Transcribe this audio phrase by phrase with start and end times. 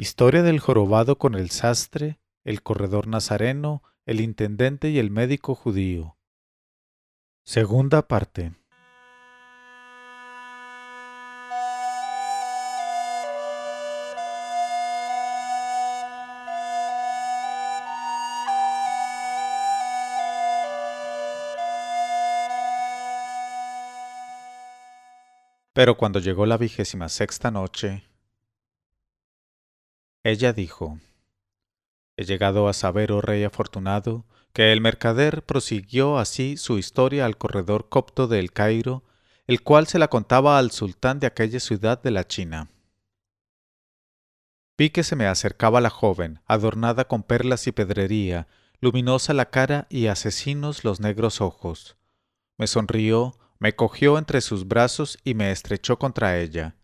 [0.00, 6.16] Historia del jorobado con el sastre, el corredor nazareno, el intendente y el médico judío.
[7.44, 8.54] Segunda parte.
[25.74, 28.09] Pero cuando llegó la vigésima sexta noche,
[30.22, 30.98] ella dijo,
[32.16, 37.38] He llegado a saber, oh rey afortunado, que el mercader prosiguió así su historia al
[37.38, 39.04] corredor copto de El Cairo,
[39.46, 42.70] el cual se la contaba al sultán de aquella ciudad de la China.
[44.76, 48.48] Vi que se me acercaba la joven, adornada con perlas y pedrería,
[48.80, 51.96] luminosa la cara y asesinos los negros ojos.
[52.56, 56.76] Me sonrió, me cogió entre sus brazos y me estrechó contra ella.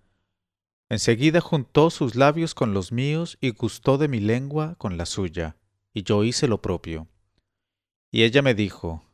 [0.89, 5.57] Enseguida juntó sus labios con los míos y gustó de mi lengua con la suya,
[5.93, 7.09] y yo hice lo propio.
[8.13, 9.05] Y ella me dijo,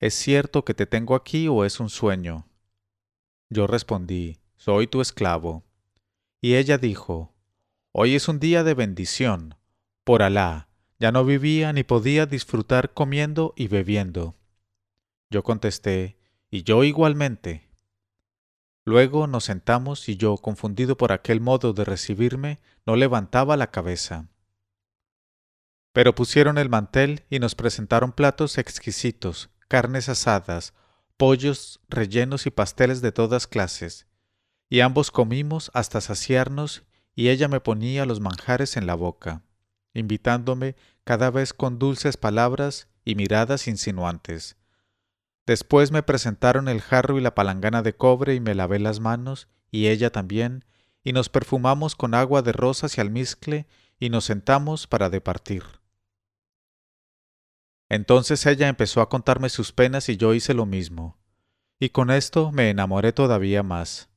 [0.00, 2.48] ¿Es cierto que te tengo aquí o es un sueño?
[3.48, 5.64] Yo respondí, Soy tu esclavo.
[6.40, 7.32] Y ella dijo,
[7.92, 9.54] Hoy es un día de bendición.
[10.02, 14.34] Por Alá, ya no vivía ni podía disfrutar comiendo y bebiendo.
[15.30, 16.16] Yo contesté,
[16.50, 17.71] y yo igualmente.
[18.84, 24.28] Luego nos sentamos y yo, confundido por aquel modo de recibirme, no levantaba la cabeza.
[25.92, 30.74] Pero pusieron el mantel y nos presentaron platos exquisitos, carnes asadas,
[31.16, 34.06] pollos rellenos y pasteles de todas clases,
[34.68, 36.82] y ambos comimos hasta saciarnos
[37.14, 39.42] y ella me ponía los manjares en la boca,
[39.94, 40.74] invitándome
[41.04, 44.56] cada vez con dulces palabras y miradas insinuantes.
[45.46, 49.48] Después me presentaron el jarro y la palangana de cobre y me lavé las manos,
[49.70, 50.64] y ella también,
[51.02, 53.66] y nos perfumamos con agua de rosas y almizcle,
[53.98, 55.64] y nos sentamos para departir.
[57.88, 61.18] Entonces ella empezó a contarme sus penas y yo hice lo mismo,
[61.78, 64.08] y con esto me enamoré todavía más.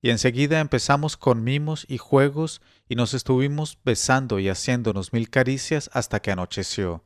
[0.00, 5.90] Y enseguida empezamos con mimos y juegos y nos estuvimos besando y haciéndonos mil caricias
[5.92, 7.04] hasta que anocheció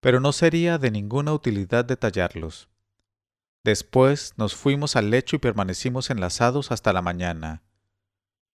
[0.00, 2.68] pero no sería de ninguna utilidad detallarlos.
[3.64, 7.62] Después nos fuimos al lecho y permanecimos enlazados hasta la mañana.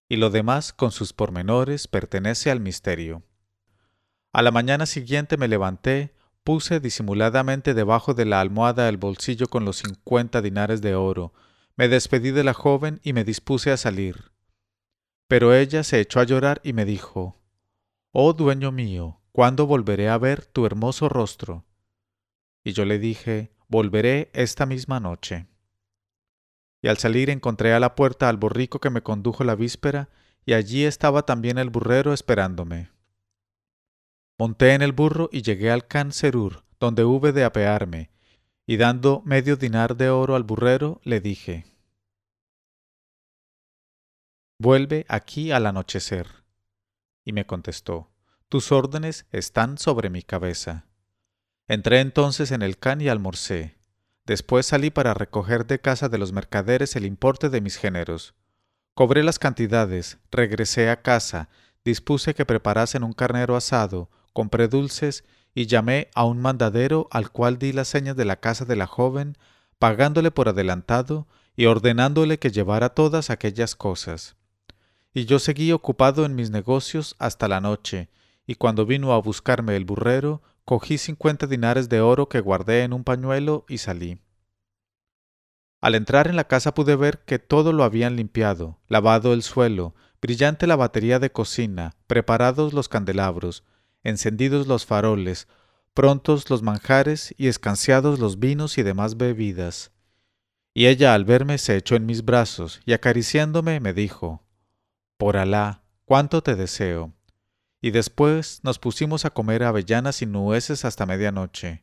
[0.08, 3.22] Y lo demás, con sus pormenores, pertenece al misterio.
[4.32, 6.14] A la mañana siguiente me levanté,
[6.44, 11.32] puse disimuladamente debajo de la almohada el bolsillo con los cincuenta dinares de oro,
[11.76, 14.32] me despedí de la joven y me dispuse a salir.
[15.28, 17.40] Pero ella se echó a llorar y me dijo,
[18.12, 21.64] Oh dueño mío, ¿cuándo volveré a ver tu hermoso rostro?
[22.64, 25.46] Y yo le dije, volveré esta misma noche.
[26.82, 30.10] Y al salir encontré a la puerta al borrico que me condujo la víspera,
[30.44, 32.90] y allí estaba también el burrero esperándome.
[34.38, 38.10] Monté en el burro y llegué al Can Serur, donde hube de apearme,
[38.66, 41.72] y dando medio dinar de oro al burrero, le dije,
[44.58, 46.44] Vuelve aquí al anochecer.
[47.24, 48.11] Y me contestó,
[48.52, 50.84] tus órdenes están sobre mi cabeza.
[51.68, 53.78] Entré entonces en el can y almorcé.
[54.26, 58.34] Después salí para recoger de casa de los mercaderes el importe de mis géneros.
[58.92, 61.48] Cobré las cantidades, regresé a casa,
[61.82, 65.24] dispuse que preparasen un carnero asado, compré dulces
[65.54, 68.86] y llamé a un mandadero al cual di las señas de la casa de la
[68.86, 69.38] joven,
[69.78, 71.26] pagándole por adelantado
[71.56, 74.36] y ordenándole que llevara todas aquellas cosas.
[75.14, 78.10] Y yo seguí ocupado en mis negocios hasta la noche,
[78.46, 82.92] y cuando vino a buscarme el burrero, cogí cincuenta dinares de oro que guardé en
[82.92, 84.18] un pañuelo y salí.
[85.80, 89.94] Al entrar en la casa pude ver que todo lo habían limpiado, lavado el suelo,
[90.20, 93.64] brillante la batería de cocina, preparados los candelabros,
[94.04, 95.48] encendidos los faroles,
[95.94, 99.90] prontos los manjares y escanciados los vinos y demás bebidas.
[100.74, 104.46] Y ella al verme se echó en mis brazos y acariciándome me dijo,
[105.16, 107.12] Por Alá, cuánto te deseo
[107.82, 111.82] y después nos pusimos a comer avellanas y nueces hasta medianoche.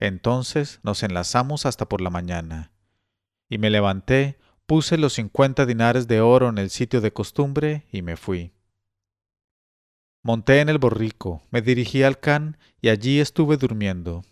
[0.00, 2.72] Entonces nos enlazamos hasta por la mañana.
[3.48, 8.02] Y me levanté, puse los cincuenta dinares de oro en el sitio de costumbre y
[8.02, 8.52] me fui.
[10.22, 14.24] Monté en el borrico, me dirigí al can y allí estuve durmiendo.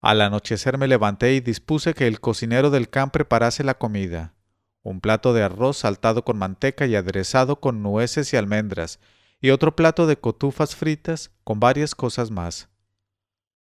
[0.00, 4.34] Al anochecer me levanté y dispuse que el cocinero del can preparase la comida,
[4.82, 8.98] un plato de arroz saltado con manteca y aderezado con nueces y almendras,
[9.40, 12.68] y otro plato de cotufas fritas con varias cosas más.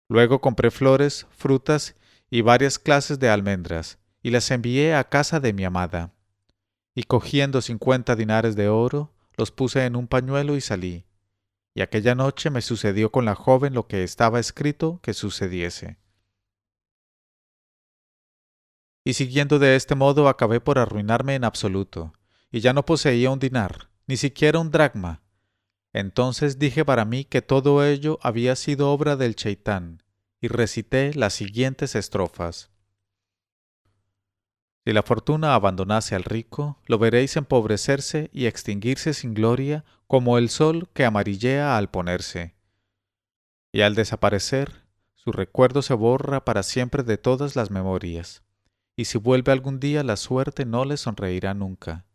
[0.08, 1.96] Luego compré flores, frutas
[2.30, 6.12] y varias clases de almendras, y las envié a casa de mi amada.
[6.94, 11.06] Y cogiendo cincuenta dinares de oro, los puse en un pañuelo y salí.
[11.74, 15.98] Y aquella noche me sucedió con la joven lo que estaba escrito que sucediese.
[19.04, 22.12] Y siguiendo de este modo acabé por arruinarme en absoluto,
[22.50, 25.22] y ya no poseía un dinar, ni siquiera un dracma.
[25.92, 30.02] Entonces dije para mí que todo ello había sido obra del Cheitán,
[30.40, 32.70] y recité las siguientes estrofas.
[34.84, 40.48] Si la fortuna abandonase al rico, lo veréis empobrecerse y extinguirse sin gloria como el
[40.48, 42.54] sol que amarillea al ponerse.
[43.72, 48.42] Y al desaparecer, su recuerdo se borra para siempre de todas las memorias,
[48.96, 52.06] y si vuelve algún día la suerte no le sonreirá nunca.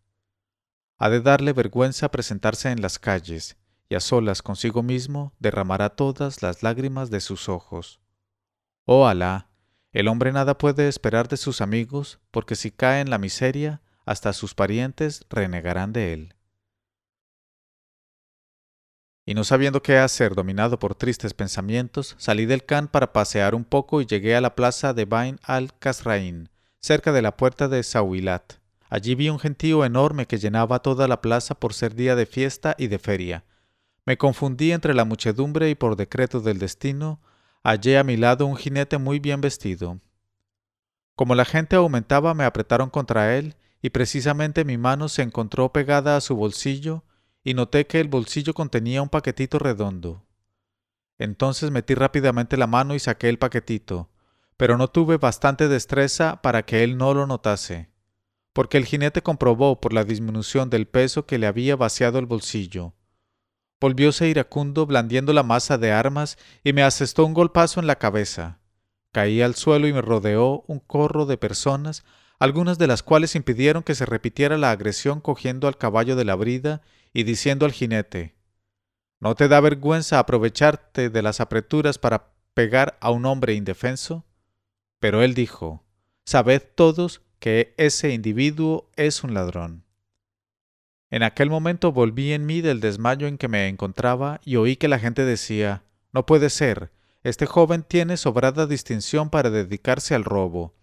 [0.97, 3.57] Ha de darle vergüenza presentarse en las calles,
[3.95, 7.99] a solas consigo mismo derramará todas las lágrimas de sus ojos.
[8.85, 9.49] Oh Alá,
[9.91, 14.33] el hombre nada puede esperar de sus amigos, porque si cae en la miseria, hasta
[14.33, 16.35] sus parientes renegarán de él.
[19.25, 23.65] Y no sabiendo qué hacer, dominado por tristes pensamientos, salí del Khan para pasear un
[23.65, 26.49] poco y llegué a la plaza de Bain al-Kasrain,
[26.79, 28.53] cerca de la puerta de Sawilat.
[28.87, 32.75] Allí vi un gentío enorme que llenaba toda la plaza por ser día de fiesta
[32.77, 33.45] y de feria.
[34.05, 37.19] Me confundí entre la muchedumbre y por decreto del destino
[37.63, 39.99] hallé a mi lado un jinete muy bien vestido.
[41.15, 46.17] Como la gente aumentaba me apretaron contra él y precisamente mi mano se encontró pegada
[46.17, 47.03] a su bolsillo
[47.43, 50.25] y noté que el bolsillo contenía un paquetito redondo.
[51.17, 54.09] Entonces metí rápidamente la mano y saqué el paquetito,
[54.57, 57.89] pero no tuve bastante destreza para que él no lo notase,
[58.51, 62.94] porque el jinete comprobó por la disminución del peso que le había vaciado el bolsillo,
[63.85, 68.57] Volvióse iracundo blandiendo la masa de armas y me asestó un golpazo en la cabeza.
[69.11, 72.03] Caí al suelo y me rodeó un corro de personas,
[72.39, 76.33] algunas de las cuales impidieron que se repitiera la agresión cogiendo al caballo de la
[76.33, 76.81] brida
[77.13, 78.33] y diciendo al jinete
[79.19, 84.25] ¿No te da vergüenza aprovecharte de las apreturas para pegar a un hombre indefenso?
[84.99, 85.83] Pero él dijo
[86.25, 89.84] Sabed todos que ese individuo es un ladrón.
[91.11, 94.87] En aquel momento volví en mí del desmayo en que me encontraba y oí que
[94.87, 96.91] la gente decía No puede ser,
[97.23, 100.73] este joven tiene sobrada distinción para dedicarse al robo.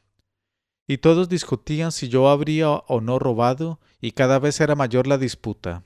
[0.88, 5.19] Y todos discutían si yo habría o no robado, y cada vez era mayor la
[5.19, 5.84] disputa.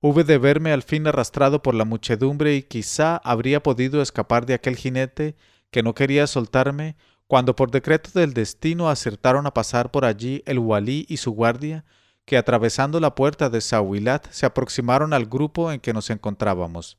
[0.00, 4.54] Hube de verme al fin arrastrado por la muchedumbre y quizá habría podido escapar de
[4.54, 5.36] aquel jinete
[5.70, 6.96] que no quería soltarme,
[7.26, 11.84] cuando por decreto del destino acertaron a pasar por allí el walí y su guardia,
[12.24, 16.98] que atravesando la puerta de Sawilat se aproximaron al grupo en que nos encontrábamos.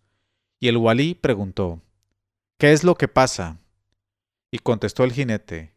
[0.60, 1.82] Y el walí preguntó,
[2.58, 3.60] ¿Qué es lo que pasa?
[4.52, 5.74] Y contestó el jinete,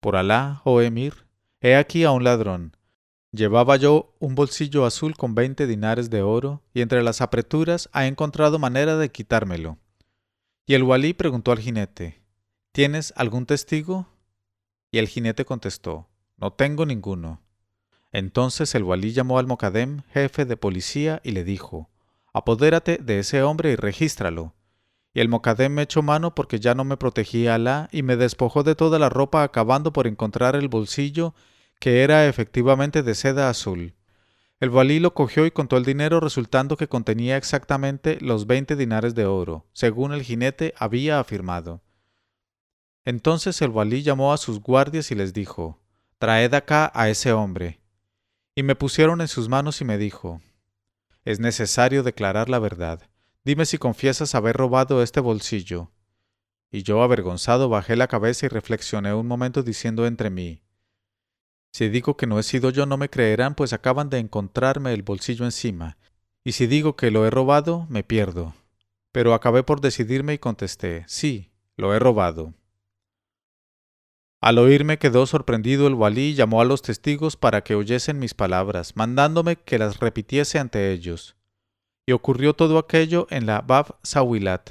[0.00, 1.26] Por Alá, oh emir,
[1.60, 2.76] he aquí a un ladrón.
[3.32, 8.06] Llevaba yo un bolsillo azul con veinte dinares de oro, y entre las apreturas ha
[8.06, 9.78] encontrado manera de quitármelo.
[10.66, 12.22] Y el walí preguntó al jinete,
[12.72, 14.06] ¿Tienes algún testigo?
[14.90, 17.42] Y el jinete contestó, No tengo ninguno.
[18.12, 21.90] Entonces el walí llamó al Mocadem, jefe de policía, y le dijo,
[22.32, 24.54] Apodérate de ese hombre y regístralo.
[25.12, 28.62] Y el Mocadem me echó mano porque ya no me protegía Alá y me despojó
[28.62, 31.34] de toda la ropa acabando por encontrar el bolsillo
[31.80, 33.94] que era efectivamente de seda azul.
[34.60, 39.14] El walí lo cogió y contó el dinero resultando que contenía exactamente los veinte dinares
[39.14, 41.82] de oro, según el jinete había afirmado.
[43.04, 45.80] Entonces el walí llamó a sus guardias y les dijo,
[46.18, 47.80] Traed acá a ese hombre.
[48.58, 50.42] Y me pusieron en sus manos y me dijo,
[51.24, 53.08] Es necesario declarar la verdad.
[53.44, 55.92] Dime si confiesas haber robado este bolsillo.
[56.72, 60.64] Y yo, avergonzado, bajé la cabeza y reflexioné un momento diciendo entre mí,
[61.70, 65.04] Si digo que no he sido yo, no me creerán, pues acaban de encontrarme el
[65.04, 65.96] bolsillo encima,
[66.42, 68.56] y si digo que lo he robado, me pierdo.
[69.12, 72.54] Pero acabé por decidirme y contesté, Sí, lo he robado.
[74.40, 78.34] Al oírme quedó sorprendido el walí y llamó a los testigos para que oyesen mis
[78.34, 81.36] palabras, mandándome que las repitiese ante ellos.
[82.06, 84.70] Y ocurrió todo aquello en la Bab Sawilat.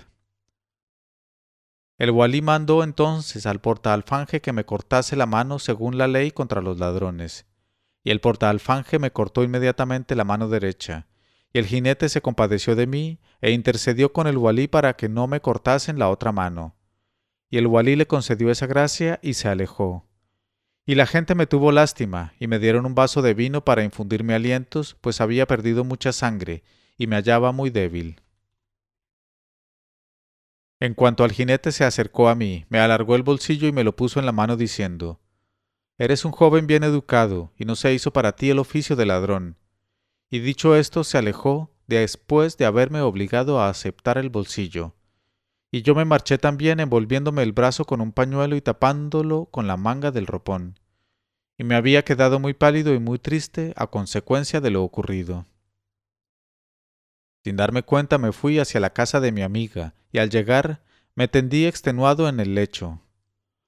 [1.97, 6.61] El walí mandó entonces al portaalfanje que me cortase la mano según la ley contra
[6.61, 7.45] los ladrones.
[8.03, 11.07] Y el portaalfanje me cortó inmediatamente la mano derecha.
[11.51, 15.27] Y el jinete se compadeció de mí e intercedió con el walí para que no
[15.27, 16.76] me cortasen la otra mano
[17.49, 20.07] y el walí le concedió esa gracia y se alejó.
[20.85, 24.33] Y la gente me tuvo lástima, y me dieron un vaso de vino para infundirme
[24.33, 26.63] alientos, pues había perdido mucha sangre,
[26.97, 28.21] y me hallaba muy débil.
[30.79, 33.95] En cuanto al jinete se acercó a mí, me alargó el bolsillo y me lo
[33.95, 35.19] puso en la mano diciendo
[35.97, 39.57] Eres un joven bien educado, y no se hizo para ti el oficio de ladrón.
[40.29, 44.93] y dicho esto se alejó después de haberme obligado a aceptar el bolsillo.
[45.71, 49.77] Y yo me marché también envolviéndome el brazo con un pañuelo y tapándolo con la
[49.77, 50.79] manga del ropón.
[51.57, 55.45] Y me había quedado muy pálido y muy triste a consecuencia de lo ocurrido.
[57.43, 60.81] Sin darme cuenta me fui hacia la casa de mi amiga, y al llegar
[61.15, 63.01] me tendí extenuado en el lecho.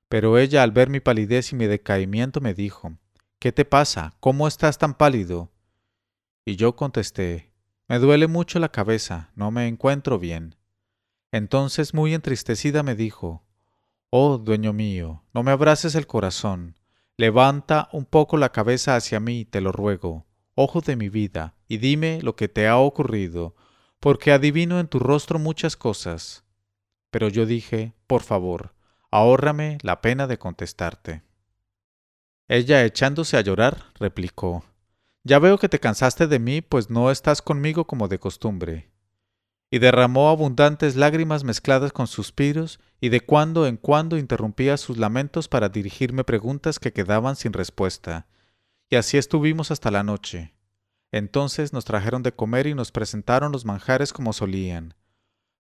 [0.07, 2.97] Pero ella al ver mi palidez y mi decaimiento me dijo
[3.39, 4.15] ¿Qué te pasa?
[4.19, 5.51] ¿Cómo estás tan pálido?
[6.45, 7.53] Y yo contesté
[7.87, 10.58] Me duele mucho la cabeza, no me encuentro bien.
[11.31, 13.43] Entonces muy entristecida me dijo
[14.09, 16.79] Oh, dueño mío, no me abraces el corazón,
[17.17, 21.77] levanta un poco la cabeza hacia mí, te lo ruego, ojo de mi vida, y
[21.77, 23.55] dime lo que te ha ocurrido,
[23.99, 26.43] porque adivino en tu rostro muchas cosas.
[27.11, 28.73] Pero yo dije, por favor,
[29.11, 31.23] ahórrame la pena de contestarte.
[32.47, 34.63] Ella, echándose a llorar, replicó,
[35.23, 38.89] Ya veo que te cansaste de mí, pues no estás conmigo como de costumbre.
[39.71, 45.47] Y derramó abundantes lágrimas mezcladas con suspiros, y de cuando en cuando interrumpía sus lamentos
[45.47, 48.27] para dirigirme preguntas que quedaban sin respuesta.
[48.89, 50.53] Y así estuvimos hasta la noche.
[51.11, 54.95] Entonces nos trajeron de comer y nos presentaron los manjares como solían.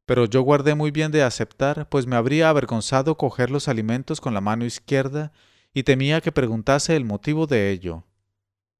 [0.05, 4.33] Pero yo guardé muy bien de aceptar, pues me habría avergonzado coger los alimentos con
[4.33, 5.31] la mano izquierda
[5.71, 8.03] y temía que preguntase el motivo de ello.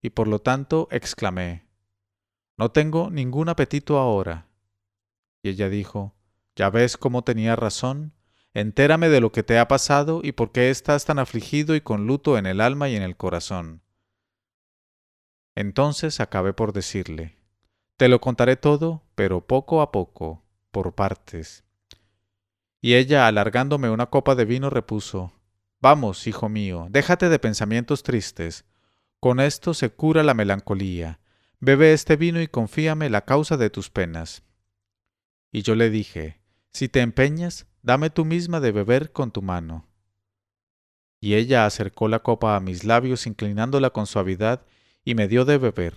[0.02, 1.68] Y por lo tanto exclamé,
[2.58, 4.49] No tengo ningún apetito ahora.
[5.42, 6.16] Y ella dijo,
[6.56, 8.14] Ya ves cómo tenía razón,
[8.54, 12.08] entérame de lo que te ha pasado y por qué estás tan afligido y con
[12.08, 13.82] luto en el alma y en el corazón.
[15.56, 17.36] Entonces acabé por decirle,
[17.98, 21.64] Te lo contaré todo, pero poco a poco, por partes.
[22.82, 25.34] Y ella, alargándome una copa de vino, repuso,
[25.82, 28.66] Vamos, hijo mío, déjate de pensamientos tristes.
[29.20, 31.20] Con esto se cura la melancolía.
[31.60, 34.44] Bebe este vino y confíame la causa de tus penas.
[35.52, 36.40] Y yo le dije,
[36.72, 39.88] Si te empeñas, dame tú misma de beber con tu mano.
[41.20, 44.66] Y ella acercó la copa a mis labios, inclinándola con suavidad,
[45.04, 45.96] y me dio de beber.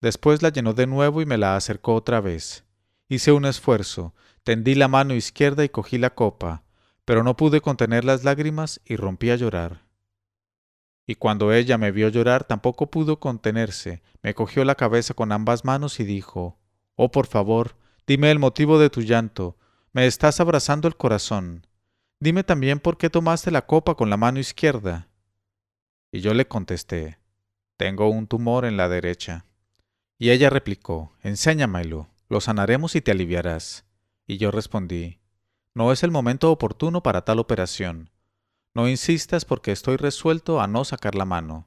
[0.00, 2.64] Después la llenó de nuevo y me la acercó otra vez.
[3.08, 6.64] Hice un esfuerzo, tendí la mano izquierda y cogí la copa,
[7.04, 9.82] pero no pude contener las lágrimas y rompí a llorar.
[11.06, 15.64] Y cuando ella me vio llorar tampoco pudo contenerse, me cogió la cabeza con ambas
[15.64, 16.58] manos y dijo
[16.94, 17.76] Oh, por favor,
[18.12, 19.56] dime el motivo de tu llanto,
[19.94, 21.66] me estás abrazando el corazón.
[22.20, 25.08] Dime también por qué tomaste la copa con la mano izquierda.
[26.12, 27.18] Y yo le contesté
[27.78, 29.46] tengo un tumor en la derecha.
[30.18, 33.86] Y ella replicó, Enséñamelo, lo sanaremos y te aliviarás.
[34.26, 35.18] Y yo respondí,
[35.74, 38.10] No es el momento oportuno para tal operación.
[38.74, 41.66] No insistas porque estoy resuelto a no sacar la mano.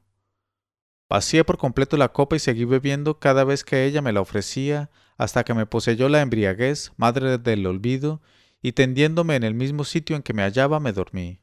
[1.10, 4.92] Vacié por completo la copa y seguí bebiendo cada vez que ella me la ofrecía,
[5.18, 8.22] hasta que me poseyó la embriaguez, madre del olvido,
[8.62, 11.40] y tendiéndome en el mismo sitio en que me hallaba me dormí.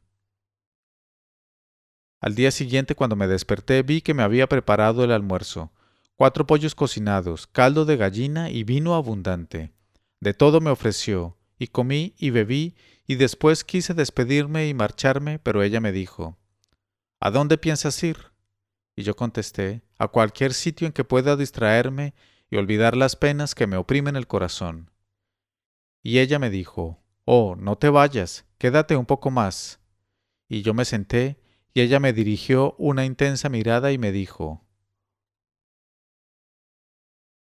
[2.21, 5.73] Al día siguiente, cuando me desperté, vi que me había preparado el almuerzo,
[6.17, 9.73] cuatro pollos cocinados, caldo de gallina y vino abundante.
[10.21, 12.76] De todo me ofreció, y comí y bebí,
[13.07, 16.37] y después quise despedirme y marcharme, pero ella me dijo
[17.21, 18.17] ¿A dónde piensas ir?
[18.95, 22.14] Y yo contesté A cualquier sitio en que pueda distraerme
[22.52, 24.90] y olvidar las penas que me oprimen el corazón.
[26.02, 29.80] Y ella me dijo Oh, no te vayas, quédate un poco más.
[30.50, 31.40] Y yo me senté
[31.73, 34.66] y ella me dirigió una intensa mirada y me dijo,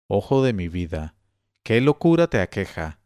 [0.08, 1.14] Ojo de mi vida,
[1.62, 2.98] qué locura te aqueja.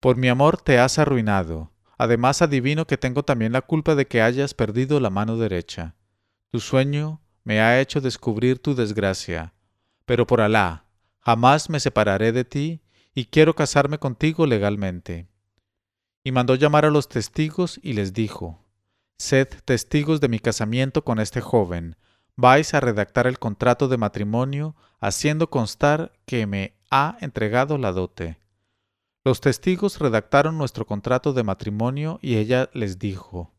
[0.00, 1.70] Por mi amor te has arruinado.
[1.98, 5.96] Además adivino que tengo también la culpa de que hayas perdido la mano derecha.
[6.50, 9.52] Tu sueño me ha hecho descubrir tu desgracia.
[10.06, 10.86] Pero por Alá,
[11.20, 12.82] jamás me separaré de ti
[13.14, 15.28] y quiero casarme contigo legalmente.
[16.24, 18.64] Y mandó llamar a los testigos y les dijo,
[19.18, 21.96] Sed testigos de mi casamiento con este joven.
[22.36, 28.38] Vais a redactar el contrato de matrimonio, haciendo constar que me ha entregado la dote.
[29.22, 33.52] Los testigos redactaron nuestro contrato de matrimonio y ella les dijo,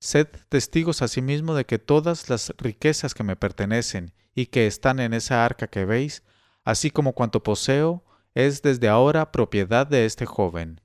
[0.00, 5.12] Sed testigos asimismo de que todas las riquezas que me pertenecen y que están en
[5.12, 6.22] esa arca que veis,
[6.66, 8.04] así como cuanto poseo,
[8.34, 10.82] es desde ahora propiedad de este joven.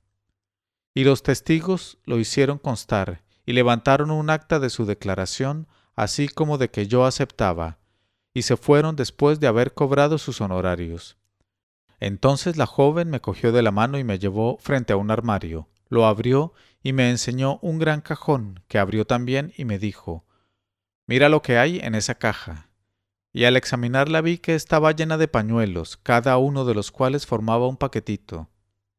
[0.94, 6.56] Y los testigos lo hicieron constar, y levantaron un acta de su declaración, así como
[6.56, 7.78] de que yo aceptaba,
[8.32, 11.18] y se fueron después de haber cobrado sus honorarios.
[11.98, 15.68] Entonces la joven me cogió de la mano y me llevó frente a un armario,
[15.88, 20.24] lo abrió y me enseñó un gran cajón, que abrió también y me dijo
[21.08, 22.68] Mira lo que hay en esa caja.
[23.32, 27.66] Y al examinarla vi que estaba llena de pañuelos, cada uno de los cuales formaba
[27.66, 28.50] un paquetito,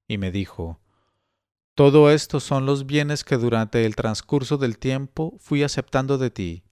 [0.08, 0.80] y me dijo,
[1.76, 6.64] Todo esto son los bienes que durante el transcurso del tiempo fui aceptando de ti.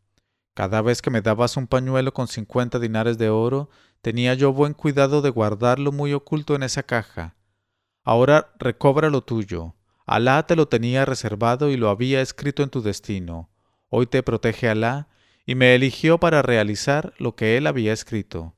[0.54, 3.70] Cada vez que me dabas un pañuelo con cincuenta dinares de oro,
[4.02, 7.36] tenía yo buen cuidado de guardarlo muy oculto en esa caja.
[8.04, 9.76] Ahora recobra lo tuyo.
[10.06, 13.50] Alá te lo tenía reservado y lo había escrito en tu destino.
[13.88, 15.08] Hoy te protege Alá
[15.46, 18.56] y me eligió para realizar lo que él había escrito.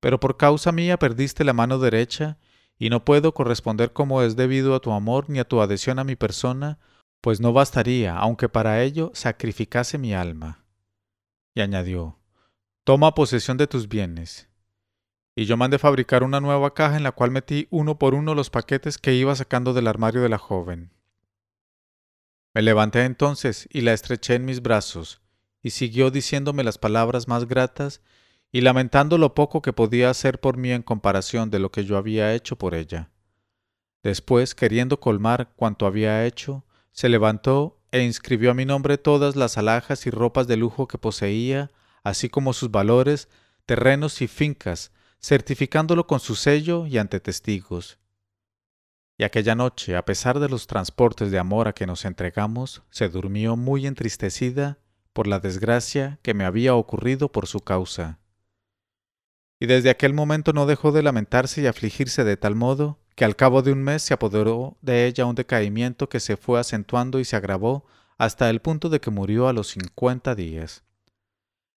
[0.00, 2.38] Pero por causa mía perdiste la mano derecha,
[2.78, 6.04] y no puedo corresponder como es debido a tu amor ni a tu adhesión a
[6.04, 6.80] mi persona,
[7.20, 10.64] pues no bastaría, aunque para ello sacrificase mi alma.
[11.54, 12.18] Y añadió,
[12.84, 14.48] Toma posesión de tus bienes.
[15.36, 18.50] Y yo mandé fabricar una nueva caja en la cual metí uno por uno los
[18.50, 20.90] paquetes que iba sacando del armario de la joven.
[22.54, 25.21] Me levanté entonces y la estreché en mis brazos,
[25.62, 28.02] y siguió diciéndome las palabras más gratas
[28.50, 31.96] y lamentando lo poco que podía hacer por mí en comparación de lo que yo
[31.96, 33.10] había hecho por ella.
[34.02, 39.56] Después, queriendo colmar cuanto había hecho, se levantó e inscribió a mi nombre todas las
[39.56, 41.70] alhajas y ropas de lujo que poseía,
[42.02, 43.28] así como sus valores,
[43.64, 44.90] terrenos y fincas,
[45.20, 47.98] certificándolo con su sello y ante testigos.
[49.16, 53.08] Y aquella noche, a pesar de los transportes de amor a que nos entregamos, se
[53.08, 54.78] durmió muy entristecida
[55.12, 58.18] por la desgracia que me había ocurrido por su causa.
[59.60, 63.36] Y desde aquel momento no dejó de lamentarse y afligirse de tal modo que al
[63.36, 67.24] cabo de un mes se apoderó de ella un decaimiento que se fue acentuando y
[67.24, 67.84] se agravó
[68.18, 70.84] hasta el punto de que murió a los cincuenta días.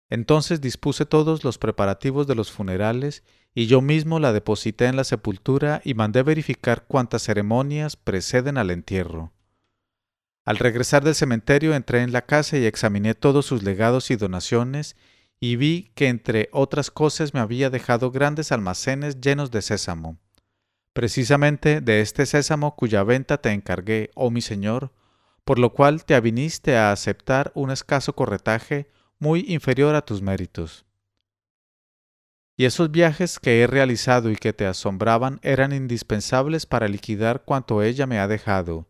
[0.09, 3.23] Entonces dispuse todos los preparativos de los funerales
[3.55, 8.71] y yo mismo la deposité en la sepultura y mandé verificar cuántas ceremonias preceden al
[8.71, 9.32] entierro.
[10.45, 14.97] Al regresar del cementerio entré en la casa y examiné todos sus legados y donaciones,
[15.39, 20.17] y vi que entre otras cosas me había dejado grandes almacenes llenos de sésamo.
[20.93, 24.91] Precisamente de este sésamo cuya venta te encargué, oh mi señor,
[25.43, 30.85] por lo cual te aviniste a aceptar un escaso corretaje muy inferior a tus méritos.
[32.55, 37.81] Y esos viajes que he realizado y que te asombraban eran indispensables para liquidar cuanto
[37.81, 38.87] ella me ha dejado,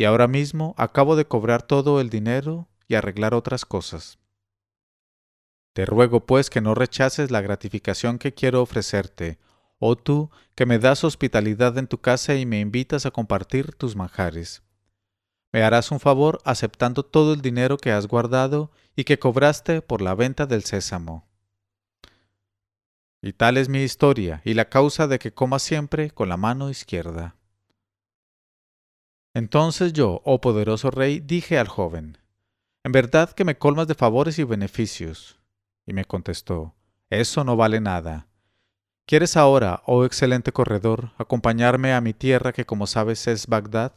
[0.00, 4.18] y ahora mismo acabo de cobrar todo el dinero y arreglar otras cosas.
[5.74, 9.38] Te ruego pues que no rechaces la gratificación que quiero ofrecerte,
[9.78, 13.94] o tú que me das hospitalidad en tu casa y me invitas a compartir tus
[13.94, 14.62] manjares.
[15.52, 20.00] Me harás un favor aceptando todo el dinero que has guardado y que cobraste por
[20.00, 21.28] la venta del sésamo.
[23.20, 26.70] Y tal es mi historia y la causa de que coma siempre con la mano
[26.70, 27.36] izquierda.
[29.32, 32.18] Entonces yo, oh poderoso rey, dije al joven,
[32.82, 35.38] En verdad que me colmas de favores y beneficios.
[35.86, 36.74] Y me contestó,
[37.10, 38.26] Eso no vale nada.
[39.06, 43.92] ¿Quieres ahora, oh excelente corredor, acompañarme a mi tierra que como sabes es Bagdad?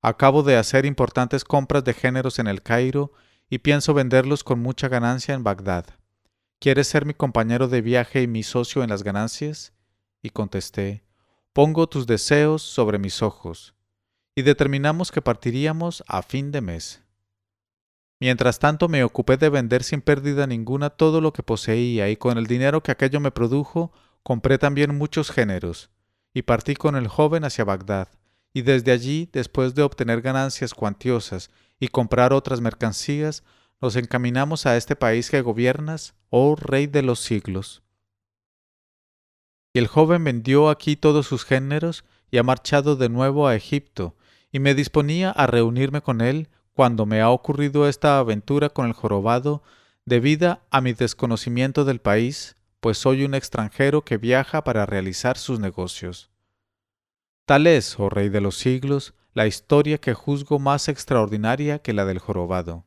[0.00, 3.12] Acabo de hacer importantes compras de géneros en el Cairo
[3.48, 5.86] y pienso venderlos con mucha ganancia en Bagdad.
[6.58, 9.74] ¿Quieres ser mi compañero de viaje y mi socio en las ganancias?
[10.22, 11.04] Y contesté,
[11.52, 13.74] Pongo tus deseos sobre mis ojos
[14.34, 17.02] y determinamos que partiríamos a fin de mes.
[18.20, 22.38] Mientras tanto me ocupé de vender sin pérdida ninguna todo lo que poseía y con
[22.38, 23.92] el dinero que aquello me produjo
[24.22, 25.90] compré también muchos géneros
[26.32, 28.08] y partí con el joven hacia Bagdad
[28.54, 33.44] y desde allí, después de obtener ganancias cuantiosas y comprar otras mercancías,
[33.80, 37.82] nos encaminamos a este país que gobiernas, oh Rey de los siglos.
[39.74, 44.14] Y el joven vendió aquí todos sus géneros y ha marchado de nuevo a Egipto,
[44.52, 48.92] y me disponía a reunirme con él cuando me ha ocurrido esta aventura con el
[48.92, 49.62] jorobado
[50.04, 55.58] debida a mi desconocimiento del país, pues soy un extranjero que viaja para realizar sus
[55.58, 56.30] negocios.
[57.46, 62.04] Tal es, oh Rey de los siglos, la historia que juzgo más extraordinaria que la
[62.04, 62.84] del jorobado.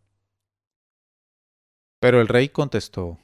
[2.00, 3.20] Pero el rey contestó,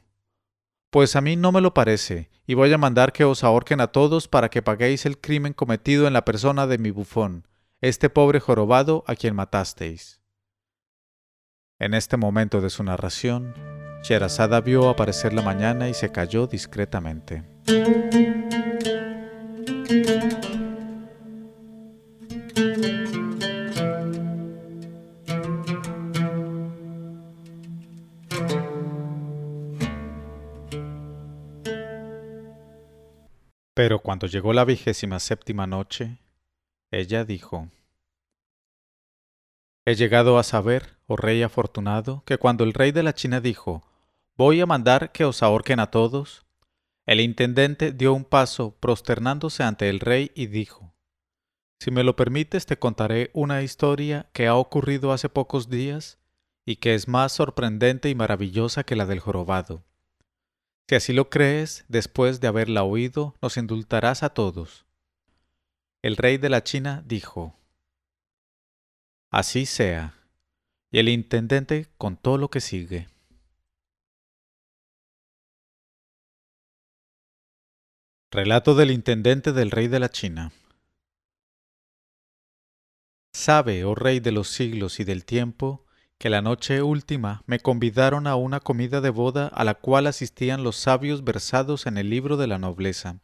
[0.89, 3.87] Pues a mí no me lo parece, y voy a mandar que os ahorquen a
[3.87, 7.45] todos para que paguéis el crimen cometido en la persona de mi bufón,
[7.81, 10.21] este pobre jorobado a quien matasteis.
[11.79, 13.55] En este momento de su narración,
[14.03, 17.43] Sherazada vio aparecer la mañana y se calló discretamente.
[33.73, 36.19] Pero cuando llegó la vigésima séptima noche,
[36.91, 37.69] ella dijo,
[39.85, 43.83] He llegado a saber, oh rey afortunado, que cuando el rey de la China dijo,
[44.37, 46.45] ¿Voy a mandar que os ahorquen a todos?
[47.05, 50.93] El intendente dio un paso, prosternándose ante el rey, y dijo,
[51.79, 56.19] Si me lo permites, te contaré una historia que ha ocurrido hace pocos días
[56.65, 59.83] y que es más sorprendente y maravillosa que la del jorobado.
[60.87, 64.85] Si así lo crees, después de haberla oído, nos indultarás a todos.
[66.03, 67.55] El rey de la China dijo,
[69.29, 70.15] Así sea.
[70.91, 73.07] Y el intendente contó lo que sigue.
[78.31, 80.51] Relato del intendente del rey de la China.
[83.33, 85.85] Sabe, oh rey de los siglos y del tiempo,
[86.17, 90.63] que la noche última me convidaron a una comida de boda a la cual asistían
[90.63, 93.21] los sabios versados en el libro de la nobleza.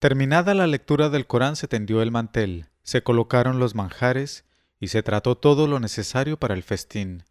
[0.00, 4.46] Terminada la lectura del Corán se tendió el mantel, se colocaron los manjares
[4.78, 7.24] y se trató todo lo necesario para el festín.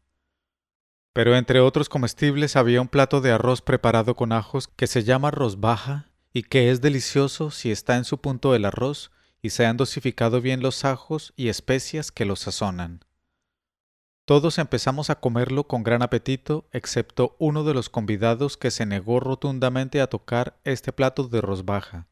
[1.12, 5.29] Pero entre otros comestibles había un plato de arroz preparado con ajos que se llama
[5.29, 9.10] arroz baja y que es delicioso si está en su punto el arroz
[9.41, 13.03] y se han dosificado bien los ajos y especias que lo sazonan.
[14.25, 19.19] Todos empezamos a comerlo con gran apetito, excepto uno de los convidados que se negó
[19.19, 22.05] rotundamente a tocar este plato de arroz baja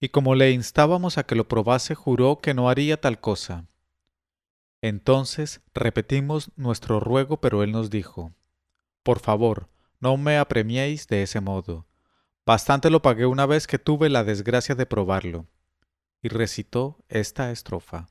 [0.00, 3.66] y como le instábamos a que lo probase, juró que no haría tal cosa.
[4.82, 8.34] Entonces repetimos nuestro ruego, pero él nos dijo,
[9.02, 9.68] Por favor,
[10.00, 11.86] no me apremiéis de ese modo.
[12.44, 15.46] Bastante lo pagué una vez que tuve la desgracia de probarlo.
[16.22, 18.08] Y recitó esta estrofa.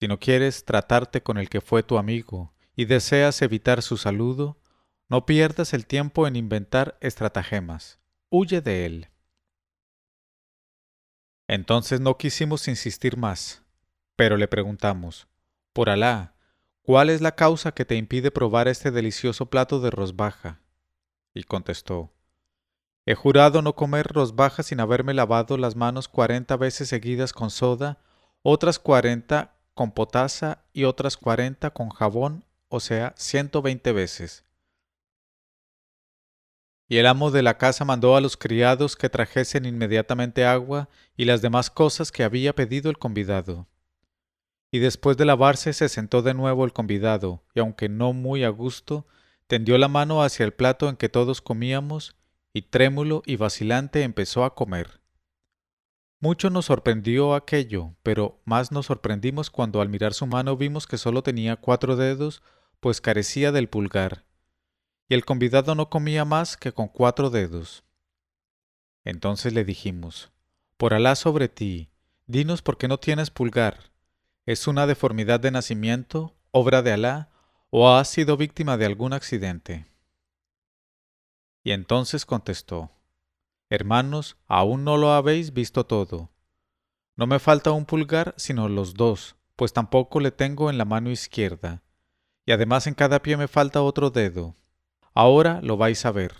[0.00, 4.58] Si no quieres tratarte con el que fue tu amigo y deseas evitar su saludo,
[5.08, 7.98] no pierdas el tiempo en inventar estratagemas.
[8.30, 9.09] Huye de él.
[11.52, 13.64] Entonces no quisimos insistir más,
[14.14, 15.26] pero le preguntamos,
[15.72, 16.36] por Alá,
[16.80, 20.60] ¿cuál es la causa que te impide probar este delicioso plato de rosbaja?
[21.34, 22.12] Y contestó,
[23.04, 27.98] He jurado no comer rosbaja sin haberme lavado las manos cuarenta veces seguidas con soda,
[28.42, 34.44] otras cuarenta con potasa y otras cuarenta con jabón, o sea, ciento veinte veces.
[36.90, 41.24] Y el amo de la casa mandó a los criados que trajesen inmediatamente agua y
[41.24, 43.68] las demás cosas que había pedido el convidado.
[44.72, 48.48] Y después de lavarse se sentó de nuevo el convidado, y aunque no muy a
[48.48, 49.06] gusto,
[49.46, 52.16] tendió la mano hacia el plato en que todos comíamos,
[52.52, 55.00] y trémulo y vacilante empezó a comer.
[56.18, 60.98] Mucho nos sorprendió aquello, pero más nos sorprendimos cuando al mirar su mano vimos que
[60.98, 62.42] sólo tenía cuatro dedos,
[62.80, 64.24] pues carecía del pulgar
[65.10, 67.82] y el convidado no comía más que con cuatro dedos.
[69.04, 70.30] Entonces le dijimos,
[70.76, 71.90] Por Alá sobre ti,
[72.28, 73.90] dinos por qué no tienes pulgar.
[74.46, 77.28] ¿Es una deformidad de nacimiento, obra de Alá,
[77.70, 79.88] o has sido víctima de algún accidente?
[81.64, 82.92] Y entonces contestó,
[83.68, 86.30] Hermanos, aún no lo habéis visto todo.
[87.16, 91.10] No me falta un pulgar, sino los dos, pues tampoco le tengo en la mano
[91.10, 91.82] izquierda,
[92.46, 94.54] y además en cada pie me falta otro dedo.
[95.14, 96.34] Ahora lo vais a ver.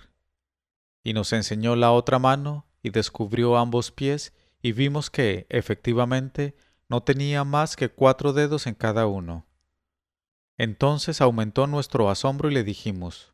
[1.03, 6.57] Y nos enseñó la otra mano y descubrió ambos pies y vimos que, efectivamente,
[6.89, 9.47] no tenía más que cuatro dedos en cada uno.
[10.59, 13.33] Entonces aumentó nuestro asombro y le dijimos,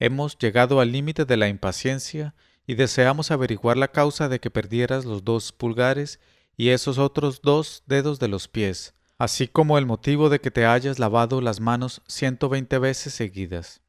[0.00, 2.34] Hemos llegado al límite de la impaciencia
[2.66, 6.18] y deseamos averiguar la causa de que perdieras los dos pulgares
[6.56, 10.66] y esos otros dos dedos de los pies, así como el motivo de que te
[10.66, 13.81] hayas lavado las manos ciento veinte veces seguidas.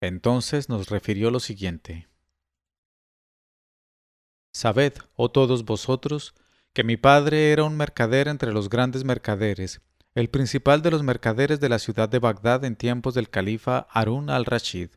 [0.00, 2.08] Entonces nos refirió lo siguiente.
[4.52, 6.34] Sabed, oh todos vosotros,
[6.72, 9.80] que mi padre era un mercader entre los grandes mercaderes,
[10.14, 14.30] el principal de los mercaderes de la ciudad de Bagdad en tiempos del califa Harun
[14.30, 14.90] al-Rashid.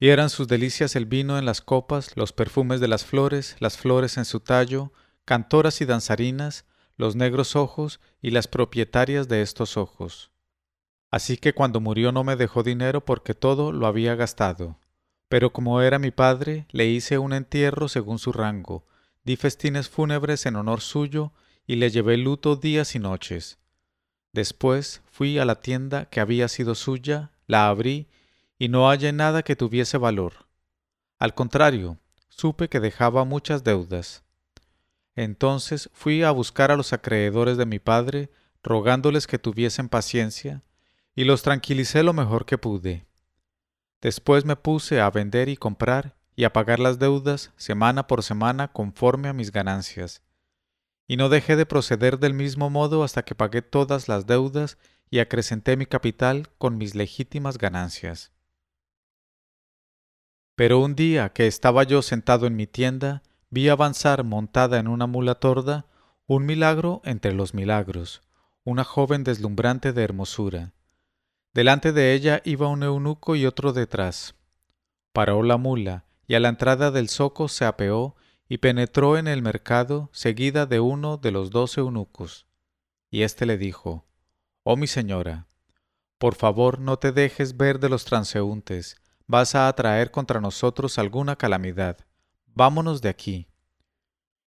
[0.00, 3.76] Y eran sus delicias el vino en las copas, los perfumes de las flores, las
[3.76, 4.92] flores en su tallo,
[5.24, 6.64] cantoras y danzarinas,
[6.96, 10.32] los negros ojos y las propietarias de estos ojos.
[11.10, 14.78] Así que cuando murió no me dejó dinero porque todo lo había gastado.
[15.28, 18.86] Pero como era mi padre, le hice un entierro según su rango,
[19.24, 21.32] di festines fúnebres en honor suyo
[21.66, 23.58] y le llevé luto días y noches.
[24.32, 28.08] Después fui a la tienda que había sido suya, la abrí
[28.58, 30.46] y no hallé nada que tuviese valor.
[31.18, 34.24] Al contrario, supe que dejaba muchas deudas.
[35.16, 38.30] Entonces fui a buscar a los acreedores de mi padre,
[38.62, 40.62] rogándoles que tuviesen paciencia,
[41.18, 43.04] y los tranquilicé lo mejor que pude.
[44.00, 48.68] Después me puse a vender y comprar y a pagar las deudas semana por semana
[48.72, 50.22] conforme a mis ganancias.
[51.08, 54.78] Y no dejé de proceder del mismo modo hasta que pagué todas las deudas
[55.10, 58.30] y acrecenté mi capital con mis legítimas ganancias.
[60.54, 65.08] Pero un día que estaba yo sentado en mi tienda, vi avanzar montada en una
[65.08, 65.86] mula torda
[66.28, 68.22] un milagro entre los milagros,
[68.62, 70.74] una joven deslumbrante de hermosura.
[71.54, 74.34] Delante de ella iba un eunuco y otro detrás.
[75.12, 78.14] Paró la mula, y a la entrada del zoco se apeó
[78.48, 82.46] y penetró en el mercado, seguida de uno de los dos eunucos.
[83.10, 84.06] Y éste le dijo,
[84.62, 85.46] Oh mi señora,
[86.18, 91.36] por favor no te dejes ver de los transeúntes, vas a atraer contra nosotros alguna
[91.36, 91.98] calamidad.
[92.46, 93.48] Vámonos de aquí.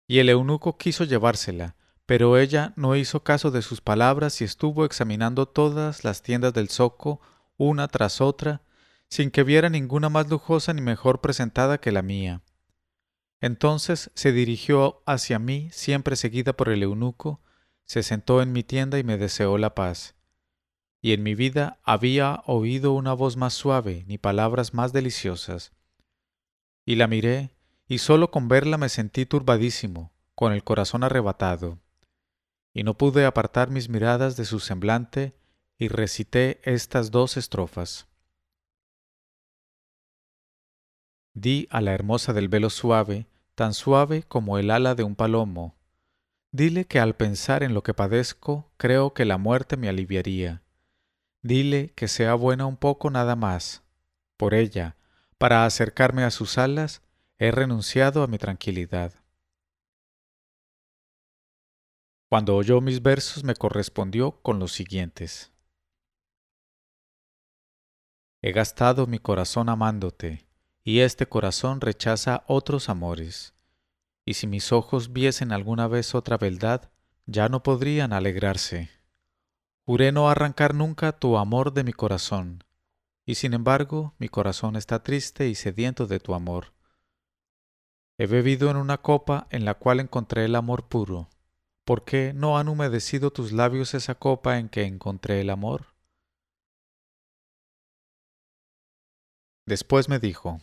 [0.08, 1.76] Y el eunuco quiso llevársela,
[2.06, 6.70] pero ella no hizo caso de sus palabras y estuvo examinando todas las tiendas del
[6.70, 7.20] zoco,
[7.58, 8.62] una tras otra,
[9.08, 12.42] sin que viera ninguna más lujosa ni mejor presentada que la mía.
[13.42, 17.42] Entonces se dirigió hacia mí, siempre seguida por el eunuco,
[17.84, 20.16] se sentó en mi tienda y me deseó la paz.
[21.02, 25.72] Y en mi vida había oído una voz más suave, ni palabras más deliciosas.
[26.86, 27.52] Y la miré,
[27.88, 31.80] y sólo con verla me sentí turbadísimo, con el corazón arrebatado.
[32.76, 35.34] Y no pude apartar mis miradas de su semblante,
[35.78, 38.06] y recité estas dos estrofas.
[41.34, 45.78] Di a la hermosa del velo suave, tan suave como el ala de un palomo.
[46.52, 50.62] Dile que al pensar en lo que padezco, creo que la muerte me aliviaría.
[51.42, 53.84] Dile que sea buena un poco nada más.
[54.36, 54.98] Por ella,
[55.38, 57.02] para acercarme a sus alas,
[57.38, 59.14] he renunciado a mi tranquilidad.
[62.30, 65.52] Cuando oyó mis versos me correspondió con los siguientes.
[68.42, 70.48] He gastado mi corazón amándote,
[70.84, 73.54] y este corazón rechaza otros amores.
[74.26, 76.90] Y si mis ojos viesen alguna vez otra beldad,
[77.26, 78.90] ya no podrían alegrarse.
[79.86, 82.64] Juré no arrancar nunca tu amor de mi corazón,
[83.26, 86.74] y sin embargo mi corazón está triste y sediento de tu amor.
[88.18, 91.30] He bebido en una copa en la cual encontré el amor puro.
[91.86, 95.94] ¿Por qué no han humedecido tus labios esa copa en que encontré el amor?
[99.68, 100.62] Después me dijo,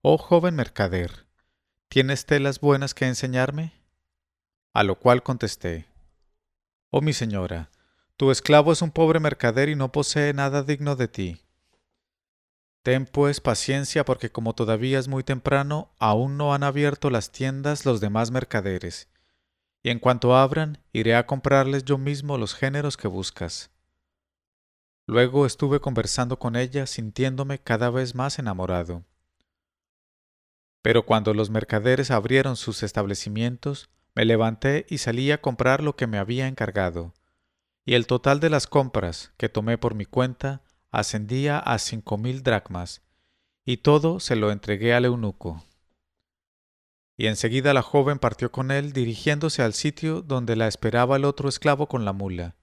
[0.00, 1.26] Oh joven mercader,
[1.88, 3.74] ¿tienes telas buenas que enseñarme?
[4.72, 5.88] A lo cual contesté,
[6.90, 7.70] Oh mi señora,
[8.16, 11.42] tu esclavo es un pobre mercader y no posee nada digno de ti.
[12.82, 17.84] Ten pues paciencia porque como todavía es muy temprano, aún no han abierto las tiendas
[17.84, 19.08] los demás mercaderes,
[19.86, 23.70] y en cuanto abran, iré a comprarles yo mismo los géneros que buscas.
[25.06, 29.04] Luego estuve conversando con ella, sintiéndome cada vez más enamorado.
[30.82, 36.08] Pero cuando los mercaderes abrieron sus establecimientos, me levanté y salí a comprar lo que
[36.08, 37.14] me había encargado,
[37.84, 42.42] y el total de las compras que tomé por mi cuenta ascendía a cinco mil
[42.42, 43.02] dracmas,
[43.64, 45.64] y todo se lo entregué al eunuco.
[47.16, 51.48] Y enseguida la joven partió con él, dirigiéndose al sitio donde la esperaba el otro
[51.48, 52.56] esclavo con la mula.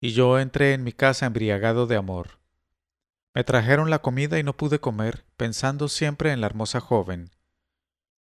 [0.00, 2.38] Y yo entré en mi casa embriagado de amor.
[3.34, 7.30] Me trajeron la comida y no pude comer, pensando siempre en la hermosa joven.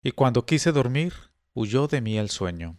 [0.03, 1.13] Y cuando quise dormir,
[1.53, 2.77] huyó de mí el sueño.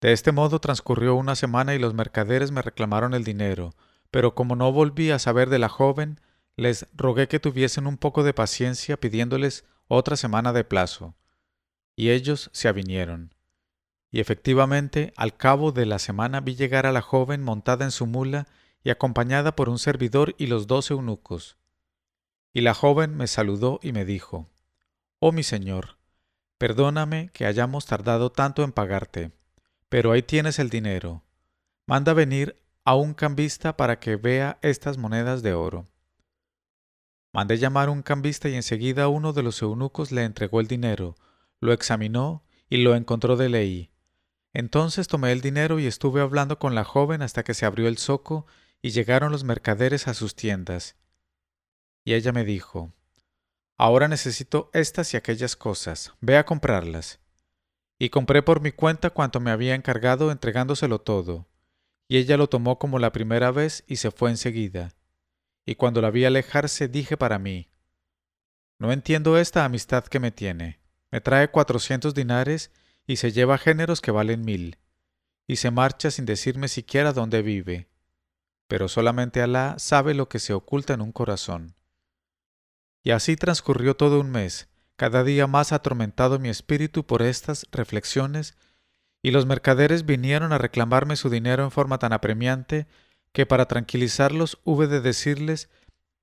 [0.00, 3.74] De este modo transcurrió una semana y los mercaderes me reclamaron el dinero,
[4.10, 6.20] pero como no volví a saber de la joven,
[6.56, 11.14] les rogué que tuviesen un poco de paciencia pidiéndoles otra semana de plazo.
[11.96, 13.34] Y ellos se avinieron.
[14.10, 18.06] Y efectivamente, al cabo de la semana vi llegar a la joven montada en su
[18.06, 18.46] mula
[18.84, 21.56] y acompañada por un servidor y los dos eunucos.
[22.52, 24.50] Y la joven me saludó y me dijo,
[25.18, 25.96] Oh mi señor,
[26.58, 29.30] perdóname que hayamos tardado tanto en pagarte,
[29.88, 31.22] pero ahí tienes el dinero.
[31.86, 35.86] Manda venir a un cambista para que vea estas monedas de oro.
[37.32, 41.14] Mandé llamar un cambista y enseguida uno de los eunucos le entregó el dinero,
[41.60, 43.90] lo examinó y lo encontró de ley.
[44.52, 47.98] Entonces tomé el dinero y estuve hablando con la joven hasta que se abrió el
[47.98, 48.46] zoco
[48.82, 50.96] y llegaron los mercaderes a sus tiendas.
[52.04, 52.92] Y ella me dijo,
[53.78, 57.20] Ahora necesito estas y aquellas cosas, ve a comprarlas.
[57.98, 61.46] Y compré por mi cuenta cuanto me había encargado entregándoselo todo
[62.12, 64.90] y ella lo tomó como la primera vez y se fue enseguida.
[65.64, 67.70] Y cuando la vi alejarse dije para mí,
[68.78, 70.80] No entiendo esta amistad que me tiene.
[71.10, 72.72] Me trae cuatrocientos dinares
[73.06, 74.78] y se lleva géneros que valen mil,
[75.46, 77.88] y se marcha sin decirme siquiera dónde vive.
[78.66, 81.74] Pero solamente Alá sabe lo que se oculta en un corazón.
[83.02, 88.56] Y así transcurrió todo un mes, cada día más atormentado mi espíritu por estas reflexiones
[89.20, 92.86] y los mercaderes vinieron a reclamarme su dinero en forma tan apremiante
[93.32, 95.70] que para tranquilizarlos hube de decirles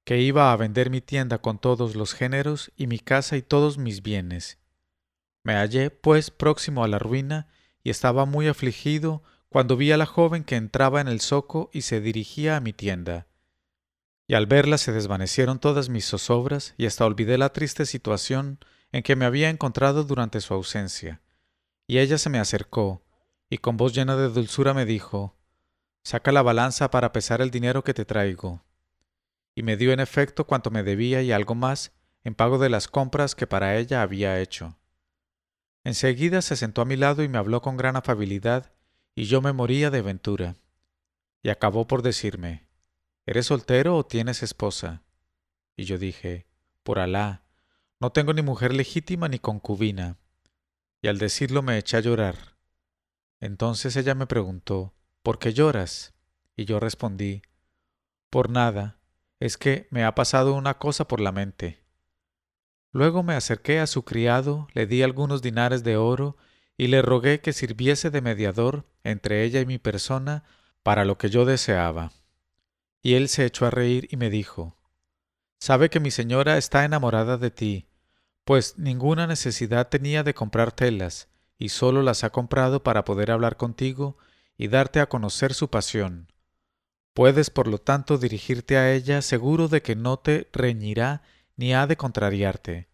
[0.03, 3.77] que iba a vender mi tienda con todos los géneros y mi casa y todos
[3.77, 4.57] mis bienes.
[5.43, 7.47] Me hallé, pues, próximo a la ruina
[7.83, 11.81] y estaba muy afligido cuando vi a la joven que entraba en el zoco y
[11.81, 13.27] se dirigía a mi tienda.
[14.27, 18.59] Y al verla se desvanecieron todas mis zozobras y hasta olvidé la triste situación
[18.91, 21.21] en que me había encontrado durante su ausencia.
[21.87, 23.01] Y ella se me acercó,
[23.49, 25.38] y con voz llena de dulzura me dijo
[26.03, 28.63] Saca la balanza para pesar el dinero que te traigo.
[29.55, 31.91] Y me dio en efecto cuanto me debía y algo más
[32.23, 34.77] en pago de las compras que para ella había hecho.
[35.83, 38.73] Enseguida se sentó a mi lado y me habló con gran afabilidad,
[39.15, 40.55] y yo me moría de ventura.
[41.41, 42.67] Y acabó por decirme
[43.25, 45.03] ¿Eres soltero o tienes esposa?
[45.75, 46.47] Y yo dije
[46.83, 47.43] Por Alá,
[47.99, 50.17] no tengo ni mujer legítima ni concubina.
[51.01, 52.57] Y al decirlo me eché a llorar.
[53.39, 56.13] Entonces ella me preguntó ¿Por qué lloras?
[56.55, 57.41] Y yo respondí
[58.29, 58.99] Por nada,
[59.39, 61.83] es que me ha pasado una cosa por la mente.
[62.91, 66.37] Luego me acerqué a su criado, le di algunos dinares de oro
[66.77, 70.43] y le rogué que sirviese de mediador entre ella y mi persona
[70.83, 72.11] para lo que yo deseaba.
[73.01, 74.77] Y él se echó a reír y me dijo
[75.59, 77.87] Sabe que mi señora está enamorada de ti,
[78.45, 81.27] pues ninguna necesidad tenía de comprar telas,
[81.57, 84.17] y sólo las ha comprado para poder hablar contigo
[84.59, 86.27] y darte a conocer su pasión.
[87.13, 91.23] Puedes, por lo tanto, dirigirte a ella seguro de que no te reñirá
[91.55, 92.89] ni ha de contrariarte.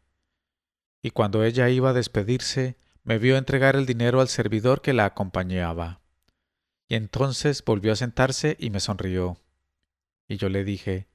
[1.02, 5.06] Y cuando ella iba a despedirse, me vio entregar el dinero al servidor que la
[5.06, 6.02] acompañaba.
[6.88, 9.42] Y entonces volvió a sentarse y me sonrió.
[10.28, 11.08] Y yo le dije,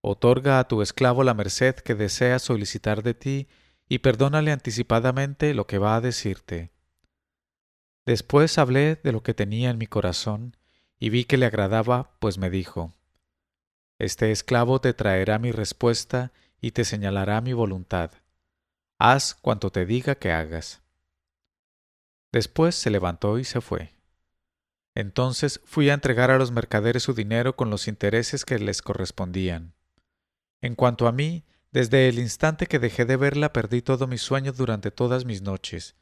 [0.00, 3.48] Otorga a tu esclavo la merced que desea solicitar de ti
[3.90, 6.75] y perdónale anticipadamente lo que va a decirte.
[8.06, 10.56] Después hablé de lo que tenía en mi corazón
[10.98, 12.94] y vi que le agradaba, pues me dijo,
[13.98, 18.12] Este esclavo te traerá mi respuesta y te señalará mi voluntad.
[18.98, 20.80] Haz cuanto te diga que hagas.
[22.32, 23.92] Después se levantó y se fue.
[24.94, 29.74] Entonces fui a entregar a los mercaderes su dinero con los intereses que les correspondían.
[30.62, 34.52] En cuanto a mí, desde el instante que dejé de verla perdí todo mi sueño
[34.52, 35.96] durante todas mis noches.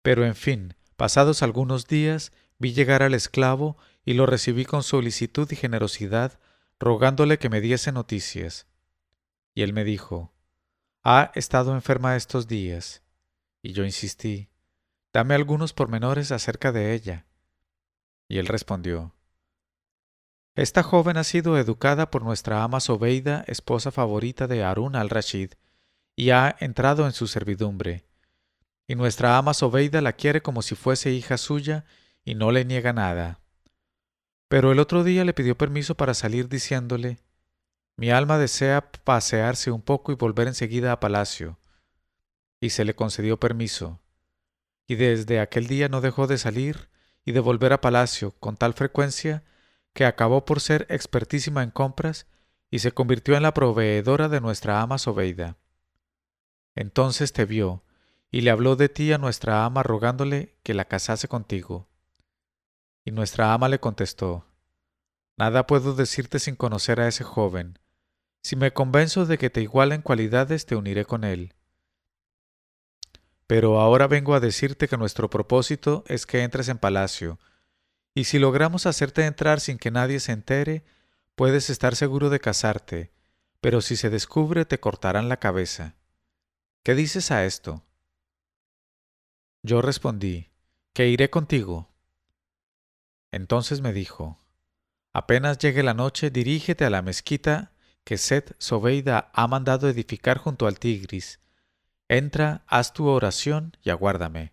[0.00, 5.50] Pero en fin, pasados algunos días, vi llegar al esclavo y lo recibí con solicitud
[5.50, 6.38] y generosidad,
[6.78, 8.66] rogándole que me diese noticias.
[9.54, 10.32] Y él me dijo,
[11.02, 13.02] Ha estado enferma estos días.
[13.62, 14.48] Y yo insistí,
[15.12, 17.26] Dame algunos pormenores acerca de ella.
[18.28, 19.14] Y él respondió,
[20.56, 25.52] Esta joven ha sido educada por nuestra ama Sobeida, esposa favorita de Harun al-Rashid,
[26.16, 28.04] y ha entrado en su servidumbre.
[28.86, 31.84] Y nuestra ama Sobeida la quiere como si fuese hija suya
[32.24, 33.40] y no le niega nada.
[34.48, 37.18] Pero el otro día le pidió permiso para salir diciéndole,
[37.96, 41.58] mi alma desea pasearse un poco y volver enseguida a palacio.
[42.60, 44.00] Y se le concedió permiso.
[44.86, 46.88] Y desde aquel día no dejó de salir
[47.24, 49.44] y de volver a palacio con tal frecuencia
[49.92, 52.26] que acabó por ser expertísima en compras
[52.70, 55.56] y se convirtió en la proveedora de nuestra ama Sobeida.
[56.74, 57.83] Entonces te vio
[58.34, 61.86] y le habló de ti a nuestra ama rogándole que la casase contigo.
[63.04, 64.44] Y nuestra ama le contestó,
[65.36, 67.78] Nada puedo decirte sin conocer a ese joven,
[68.42, 71.54] si me convenzo de que te iguala en cualidades, te uniré con él.
[73.46, 77.38] Pero ahora vengo a decirte que nuestro propósito es que entres en palacio,
[78.16, 80.82] y si logramos hacerte entrar sin que nadie se entere,
[81.36, 83.12] puedes estar seguro de casarte,
[83.60, 85.94] pero si se descubre te cortarán la cabeza.
[86.82, 87.84] ¿Qué dices a esto?
[89.66, 90.50] Yo respondí,
[90.92, 91.88] que iré contigo.
[93.32, 94.38] Entonces me dijo,
[95.14, 97.72] apenas llegue la noche, dirígete a la mezquita
[98.04, 101.40] que Seth Sobeida ha mandado edificar junto al Tigris.
[102.08, 104.52] Entra, haz tu oración y aguárdame.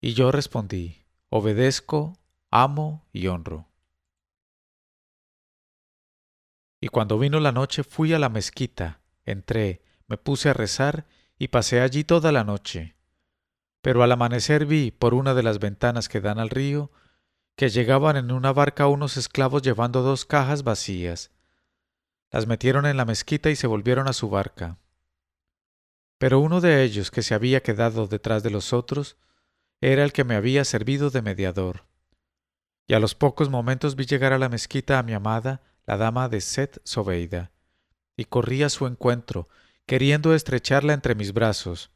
[0.00, 2.16] Y yo respondí, obedezco,
[2.52, 3.68] amo y honro.
[6.80, 11.48] Y cuando vino la noche fui a la mezquita, entré, me puse a rezar y
[11.48, 12.93] pasé allí toda la noche.
[13.84, 16.90] Pero al amanecer vi, por una de las ventanas que dan al río,
[17.54, 21.32] que llegaban en una barca unos esclavos llevando dos cajas vacías,
[22.30, 24.78] las metieron en la mezquita y se volvieron a su barca.
[26.16, 29.18] Pero uno de ellos, que se había quedado detrás de los otros,
[29.82, 31.84] era el que me había servido de mediador.
[32.86, 36.30] Y a los pocos momentos vi llegar a la mezquita a mi amada, la dama
[36.30, 37.52] de Set Sobeida,
[38.16, 39.50] y corrí a su encuentro,
[39.84, 41.93] queriendo estrecharla entre mis brazos.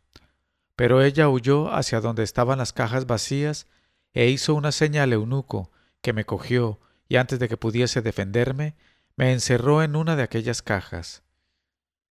[0.79, 3.67] Pero ella huyó hacia donde estaban las cajas vacías
[4.13, 5.73] e hizo una seña al eunuco,
[6.03, 8.77] que me cogió, y antes de que pudiese defenderme,
[9.17, 11.25] me encerró en una de aquellas cajas.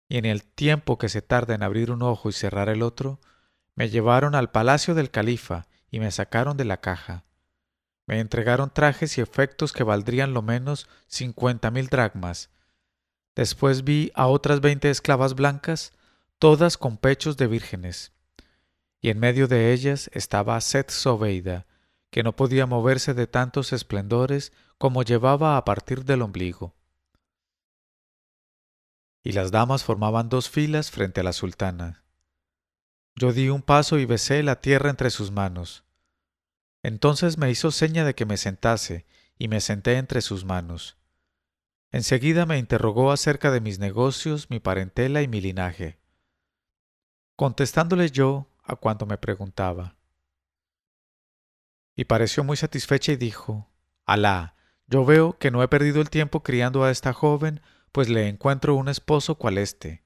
[0.08, 3.20] Y en el tiempo que se tarda en abrir un ojo y cerrar el otro,
[3.76, 7.22] me llevaron al palacio del califa y me sacaron de la caja.
[8.04, 12.50] Me entregaron trajes y efectos que valdrían lo menos cincuenta mil dracmas.
[13.36, 15.92] Después vi a otras veinte esclavas blancas,
[16.40, 18.15] todas con pechos de vírgenes.
[19.00, 21.66] Y en medio de ellas estaba Seth Sobeida,
[22.10, 26.74] que no podía moverse de tantos esplendores como llevaba a partir del ombligo.
[29.22, 32.04] Y las damas formaban dos filas frente a la sultana.
[33.16, 35.84] Yo di un paso y besé la tierra entre sus manos.
[36.82, 39.06] Entonces me hizo seña de que me sentase,
[39.38, 40.96] y me senté entre sus manos.
[41.92, 45.98] Enseguida me interrogó acerca de mis negocios, mi parentela y mi linaje.
[47.36, 49.96] Contestándole yo a cuanto me preguntaba.
[51.94, 53.70] Y pareció muy satisfecha y dijo,
[54.04, 54.54] Alá,
[54.86, 57.60] yo veo que no he perdido el tiempo criando a esta joven,
[57.92, 60.04] pues le encuentro un esposo cual éste.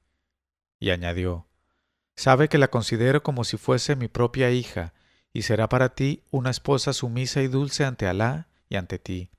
[0.78, 1.48] Y añadió,
[2.16, 4.94] Sabe que la considero como si fuese mi propia hija,
[5.32, 9.30] y será para ti una esposa sumisa y dulce ante Alá y ante ti.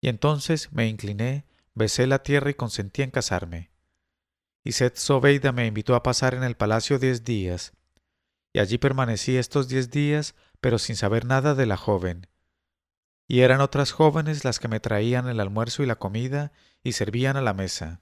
[0.00, 3.70] Y entonces me incliné, besé la tierra y consentí en casarme.
[4.62, 7.72] Y Seth Sobeida me invitó a pasar en el palacio diez días,
[8.56, 12.26] y allí permanecí estos diez días, pero sin saber nada de la joven.
[13.28, 16.52] Y eran otras jóvenes las que me traían el almuerzo y la comida
[16.82, 18.00] y servían a la mesa.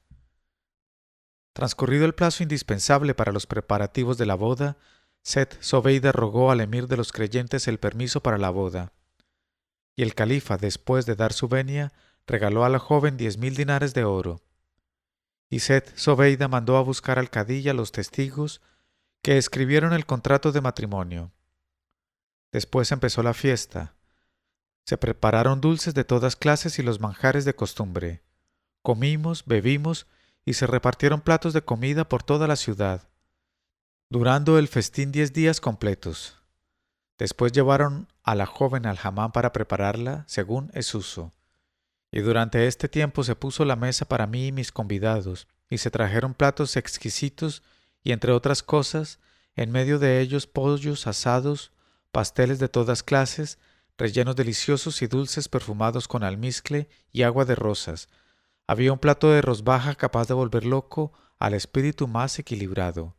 [1.54, 4.76] Transcurrido el plazo indispensable para los preparativos de la boda,
[5.24, 8.92] Seth Sobeida rogó al emir de los creyentes el permiso para la boda.
[9.96, 11.92] Y el califa, después de dar su venia,
[12.28, 14.40] regaló a la joven diez mil dinares de oro.
[15.50, 18.60] Y Seth Sobeida mandó a buscar al cadí a los testigos
[19.24, 21.32] que escribieron el contrato de matrimonio.
[22.52, 23.96] Después empezó la fiesta.
[24.84, 28.22] Se prepararon dulces de todas clases y los manjares de costumbre.
[28.82, 30.06] Comimos, bebimos
[30.44, 33.08] y se repartieron platos de comida por toda la ciudad
[34.10, 36.38] durando el festín diez días completos.
[37.18, 41.32] Después llevaron a la joven al jamán para prepararla, según es uso.
[42.12, 45.90] Y durante este tiempo se puso la mesa para mí y mis convidados, y se
[45.90, 47.64] trajeron platos exquisitos,
[48.04, 49.18] y entre otras cosas,
[49.56, 51.72] en medio de ellos pollos asados,
[52.12, 53.58] pasteles de todas clases,
[53.96, 58.08] rellenos deliciosos y dulces perfumados con almizcle y agua de rosas.
[58.66, 63.16] Había un plato de rosbaja capaz de volver loco al espíritu más equilibrado.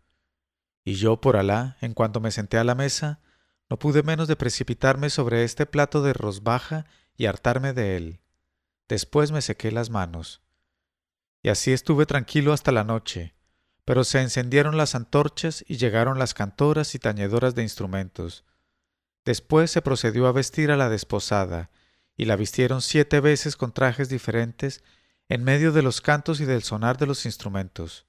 [0.84, 3.20] Y yo, por Alá, en cuanto me senté a la mesa,
[3.70, 6.86] no pude menos de precipitarme sobre este plato de rosbaja
[7.18, 8.20] y hartarme de él.
[8.88, 10.44] Después me sequé las manos.
[11.42, 13.35] Y así estuve tranquilo hasta la noche,
[13.86, 18.44] pero se encendieron las antorchas y llegaron las cantoras y tañedoras de instrumentos.
[19.24, 21.70] Después se procedió a vestir a la desposada,
[22.18, 24.84] y la vistieron siete veces con trajes diferentes
[25.30, 28.06] en medio de los cantos y del sonar de los instrumentos.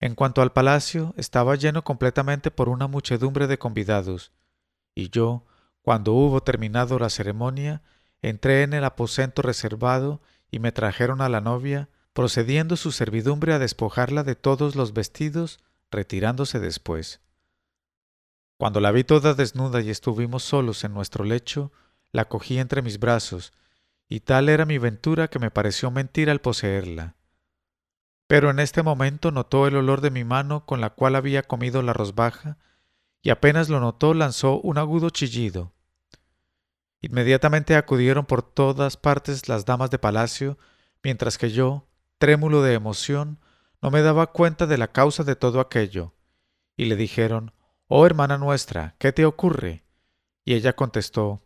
[0.00, 4.32] En cuanto al palacio, estaba lleno completamente por una muchedumbre de convidados,
[4.94, 5.44] y yo,
[5.82, 7.82] cuando hubo terminado la ceremonia,
[8.22, 10.20] entré en el aposento reservado
[10.50, 11.88] y me trajeron a la novia,
[12.18, 17.20] procediendo su servidumbre a despojarla de todos los vestidos, retirándose después.
[18.56, 21.70] Cuando la vi toda desnuda y estuvimos solos en nuestro lecho,
[22.10, 23.52] la cogí entre mis brazos,
[24.08, 27.14] y tal era mi ventura que me pareció mentir al poseerla.
[28.26, 31.82] Pero en este momento notó el olor de mi mano con la cual había comido
[31.82, 32.58] la rosbaja,
[33.22, 35.72] y apenas lo notó lanzó un agudo chillido.
[37.00, 40.58] Inmediatamente acudieron por todas partes las damas de palacio,
[41.04, 41.87] mientras que yo,
[42.18, 43.38] trémulo de emoción,
[43.80, 46.14] no me daba cuenta de la causa de todo aquello,
[46.76, 47.52] y le dijeron
[47.86, 49.84] Oh hermana nuestra, ¿qué te ocurre?
[50.44, 51.40] Y ella contestó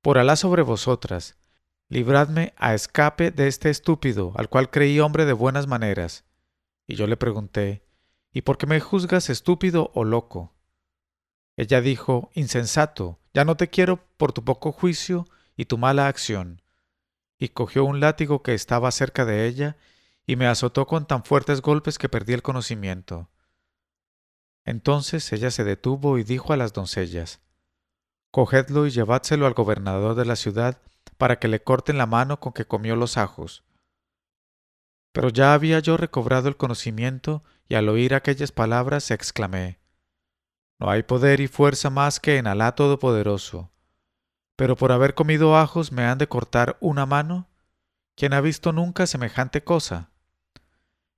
[0.00, 1.36] Por Alá sobre vosotras,
[1.88, 6.24] libradme a escape de este estúpido, al cual creí hombre de buenas maneras.
[6.86, 7.84] Y yo le pregunté,
[8.32, 10.54] ¿y por qué me juzgas estúpido o loco?
[11.56, 16.62] Ella dijo, insensato, ya no te quiero por tu poco juicio y tu mala acción.
[17.38, 19.76] Y cogió un látigo que estaba cerca de ella,
[20.26, 23.30] y me azotó con tan fuertes golpes que perdí el conocimiento.
[24.64, 27.40] Entonces ella se detuvo y dijo a las doncellas,
[28.30, 30.80] Cogedlo y llevádselo al gobernador de la ciudad,
[31.18, 33.64] para que le corten la mano con que comió los ajos.
[35.12, 39.80] Pero ya había yo recobrado el conocimiento y al oír aquellas palabras exclamé
[40.80, 43.70] No hay poder y fuerza más que en Alá Todopoderoso.
[44.56, 47.48] Pero por haber comido ajos me han de cortar una mano.
[48.16, 50.11] ¿Quién ha visto nunca semejante cosa?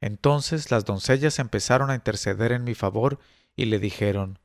[0.01, 3.19] Entonces las doncellas empezaron a interceder en mi favor
[3.57, 4.39] y le dijeron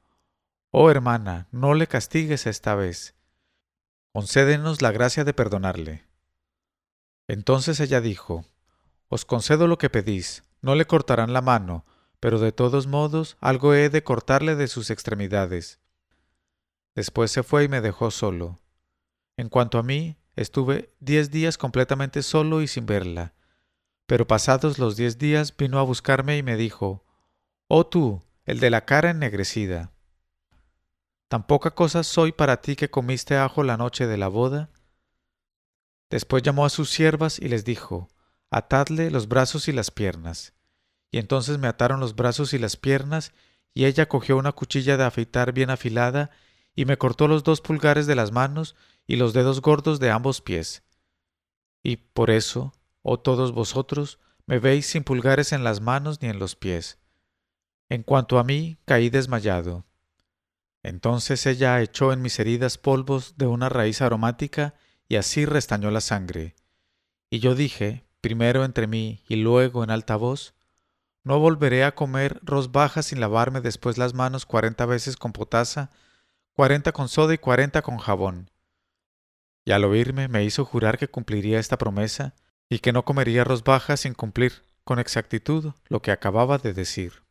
[0.71, 3.15] Oh hermana, no le castigues esta vez.
[4.13, 6.05] Concédenos la gracia de perdonarle.
[7.27, 8.45] Entonces ella dijo,
[9.07, 11.85] Os concedo lo que pedís, no le cortarán la mano,
[12.19, 15.79] pero de todos modos algo he de cortarle de sus extremidades.
[16.95, 18.59] Después se fue y me dejó solo.
[19.37, 23.33] En cuanto a mí, estuve diez días completamente solo y sin verla.
[24.09, 27.05] Pero pasados los diez días vino a buscarme y me dijo,
[27.67, 29.93] Oh tú, el de la cara ennegrecida.
[31.27, 34.71] ¿Tan poca cosa soy para ti que comiste ajo la noche de la boda?
[36.09, 38.09] Después llamó a sus siervas y les dijo,
[38.49, 40.55] Atadle los brazos y las piernas.
[41.11, 43.31] Y entonces me ataron los brazos y las piernas,
[43.75, 46.31] y ella cogió una cuchilla de afeitar bien afilada,
[46.73, 50.41] y me cortó los dos pulgares de las manos y los dedos gordos de ambos
[50.41, 50.81] pies.
[51.83, 56.39] Y por eso, oh todos vosotros, me veis sin pulgares en las manos ni en
[56.39, 56.99] los pies.
[57.89, 59.85] En cuanto a mí, caí desmayado.
[60.83, 64.75] Entonces ella echó en mis heridas polvos de una raíz aromática
[65.07, 66.55] y así restañó la sangre.
[67.29, 70.53] Y yo dije, primero entre mí y luego en alta voz,
[71.23, 75.91] no volveré a comer rosbajas sin lavarme después las manos cuarenta veces con potasa,
[76.53, 78.49] cuarenta con soda y cuarenta con jabón
[79.69, 82.33] y al oírme me hizo jurar que cumpliría esta promesa
[82.69, 87.23] y que no comería rosbajas sin cumplir con exactitud lo que acababa de decir.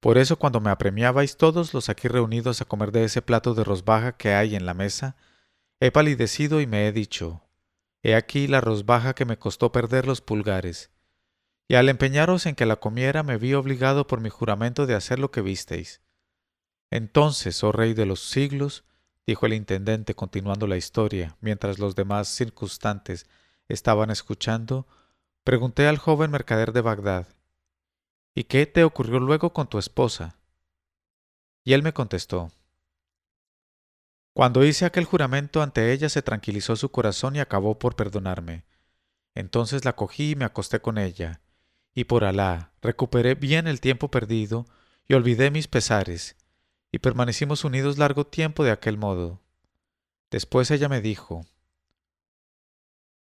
[0.00, 3.62] Por eso cuando me apremiabais todos los aquí reunidos a comer de ese plato de
[3.62, 5.16] rosbaja que hay en la mesa,
[5.78, 7.44] he palidecido y me he dicho,
[8.02, 10.90] he aquí la rosbaja que me costó perder los pulgares,
[11.68, 15.20] y al empeñaros en que la comiera me vi obligado por mi juramento de hacer
[15.20, 16.00] lo que visteis.
[16.90, 18.84] Entonces, oh Rey de los siglos,
[19.24, 23.26] dijo el intendente continuando la historia, mientras los demás circunstantes
[23.72, 24.86] estaban escuchando,
[25.44, 27.26] pregunté al joven mercader de Bagdad
[28.34, 30.38] ¿Y qué te ocurrió luego con tu esposa?
[31.64, 32.50] Y él me contestó
[34.32, 38.64] Cuando hice aquel juramento ante ella se tranquilizó su corazón y acabó por perdonarme.
[39.34, 41.40] Entonces la cogí y me acosté con ella,
[41.94, 44.66] y por Alá recuperé bien el tiempo perdido
[45.06, 46.36] y olvidé mis pesares,
[46.90, 49.40] y permanecimos unidos largo tiempo de aquel modo.
[50.30, 51.44] Después ella me dijo,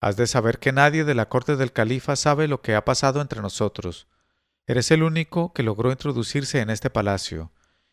[0.01, 3.21] Has de saber que nadie de la corte del califa sabe lo que ha pasado
[3.21, 4.09] entre nosotros.
[4.67, 7.53] Eres el único que logró introducirse en este palacio,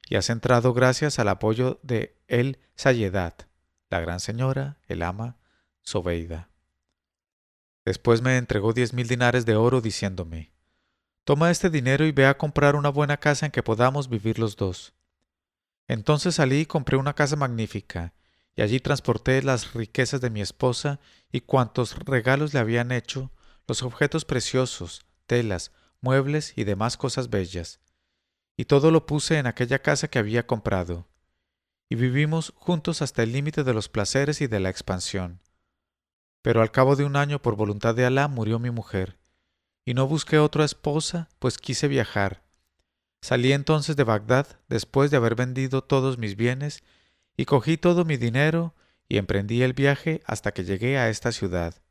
[0.10, 3.44] y has entrado gracias al apoyo de El Sayedat,
[3.90, 5.38] la gran señora, el ama,
[5.82, 6.50] Sobeida.
[7.84, 10.52] Después me entregó diez mil dinares de oro diciéndome,
[11.24, 14.56] Toma este dinero y ve a comprar una buena casa en que podamos vivir los
[14.56, 14.94] dos.
[15.90, 18.14] Entonces salí y compré una casa magnífica,
[18.58, 21.00] y allí transporté las riquezas de mi esposa
[21.32, 23.32] y cuantos regalos le habían hecho,
[23.68, 27.80] los objetos preciosos, telas, muebles y demás cosas bellas.
[28.58, 31.08] Y todo lo puse en aquella casa que había comprado.
[31.88, 35.40] Y vivimos juntos hasta el límite de los placeres y de la expansión.
[36.42, 39.20] Pero al cabo de un año, por voluntad de Alá, murió mi mujer.
[39.86, 42.48] Y no busqué otra esposa, pues quise viajar,
[43.22, 46.84] Salí entonces de Bagdad después de haber vendido todos mis bienes
[47.38, 48.74] y cogí todo mi dinero
[49.08, 51.82] y emprendí el viaje hasta que llegué a esta ciudad.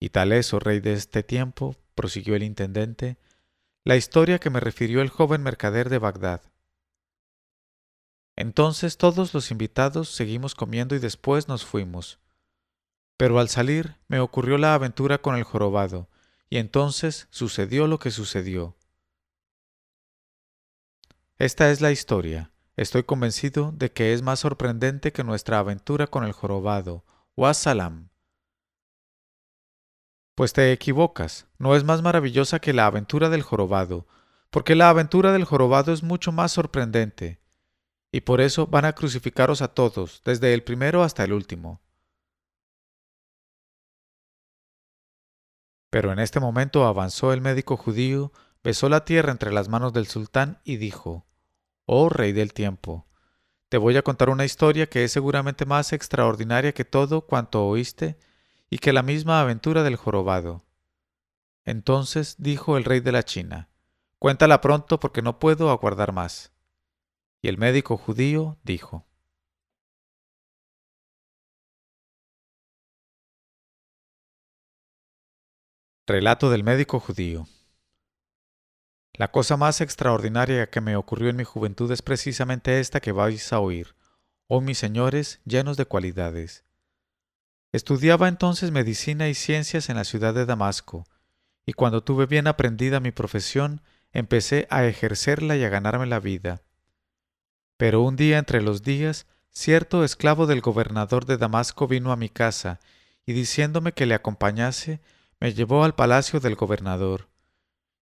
[0.00, 3.18] Y tal es, oh rey de este tiempo, prosiguió el intendente,
[3.84, 6.42] la historia que me refirió el joven mercader de Bagdad.
[8.34, 12.18] Entonces todos los invitados seguimos comiendo y después nos fuimos.
[13.16, 16.08] Pero al salir me ocurrió la aventura con el jorobado,
[16.50, 18.76] y entonces sucedió lo que sucedió.
[21.38, 22.52] Esta es la historia.
[22.76, 27.04] Estoy convencido de que es más sorprendente que nuestra aventura con el jorobado.
[27.36, 28.08] Wassalam.
[30.34, 34.06] Pues te equivocas, no es más maravillosa que la aventura del jorobado,
[34.50, 37.40] porque la aventura del jorobado es mucho más sorprendente,
[38.10, 41.82] y por eso van a crucificaros a todos, desde el primero hasta el último.
[45.90, 48.32] Pero en este momento avanzó el médico judío,
[48.64, 51.26] besó la tierra entre las manos del sultán y dijo,
[51.86, 53.06] oh Rey del tiempo.
[53.68, 58.18] Te voy a contar una historia que es seguramente más extraordinaria que todo cuanto oíste
[58.68, 60.64] y que la misma aventura del jorobado.
[61.64, 63.68] Entonces dijo el rey de la China,
[64.18, 66.52] Cuéntala pronto porque no puedo aguardar más.
[67.40, 69.06] Y el médico judío dijo,
[76.06, 77.46] Relato del médico judío.
[79.14, 83.52] La cosa más extraordinaria que me ocurrió en mi juventud es precisamente esta que vais
[83.52, 83.94] a oír,
[84.46, 86.64] oh mis señores llenos de cualidades.
[87.72, 91.04] Estudiaba entonces medicina y ciencias en la ciudad de Damasco,
[91.66, 93.82] y cuando tuve bien aprendida mi profesión,
[94.12, 96.62] empecé a ejercerla y a ganarme la vida.
[97.76, 102.30] Pero un día entre los días, cierto esclavo del gobernador de Damasco vino a mi
[102.30, 102.80] casa,
[103.26, 105.02] y diciéndome que le acompañase,
[105.38, 107.31] me llevó al palacio del gobernador.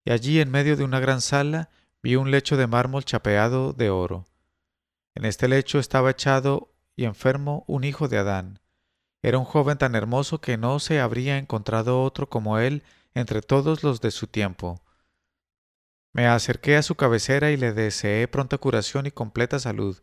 [0.04, 1.70] Y allí en medio de una gran sala
[2.02, 4.26] vi un lecho de mármol chapeado de oro.
[5.14, 8.60] En este lecho estaba echado y enfermo un hijo de Adán.
[9.22, 12.82] Era un joven tan hermoso que no se habría encontrado otro como él
[13.14, 14.82] entre todos los de su tiempo.
[16.12, 20.02] Me acerqué a su cabecera y le deseé pronta curación y completa salud.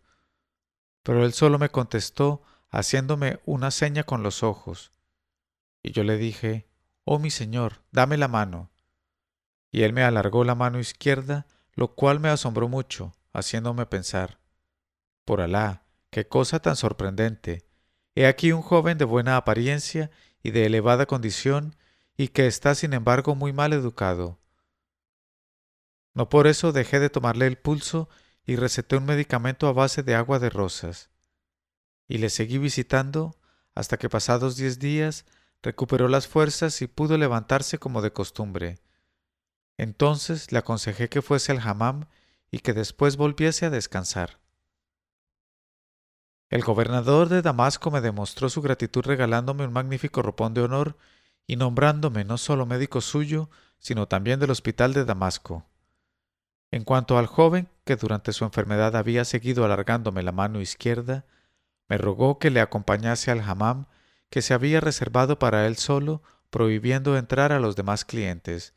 [1.04, 4.93] Pero él solo me contestó haciéndome una seña con los ojos.
[5.82, 6.68] Y yo le dije,
[7.04, 8.70] Oh mi señor, dame la mano.
[9.78, 14.40] Y él me alargó la mano izquierda, lo cual me asombró mucho, haciéndome pensar,
[15.24, 17.64] Por Alá, qué cosa tan sorprendente.
[18.16, 20.10] He aquí un joven de buena apariencia
[20.42, 21.76] y de elevada condición,
[22.18, 24.40] y que está sin embargo muy mal educado
[26.18, 28.10] no por eso dejé de tomarle el pulso
[28.44, 31.12] y receté un medicamento a base de agua de rosas.
[32.08, 33.38] Y le seguí visitando
[33.76, 35.26] hasta que pasados diez días
[35.62, 38.80] recuperó las fuerzas y pudo levantarse como de costumbre.
[39.78, 42.06] Entonces le aconsejé que fuese al hammam
[42.52, 44.40] y que después volviese a descansar.
[46.50, 50.98] El gobernador de Damasco me demostró su gratitud regalándome un magnífico ropón de honor
[51.46, 53.50] y nombrándome no solo médico suyo,
[53.80, 55.66] sino también del hospital de Damasco.
[56.72, 61.26] En cuanto al joven, que durante su enfermedad había seguido alargándome la mano izquierda,
[61.88, 63.86] me rogó que le acompañase al hammam
[64.30, 68.74] que se había reservado para él solo, prohibiendo entrar a los demás clientes.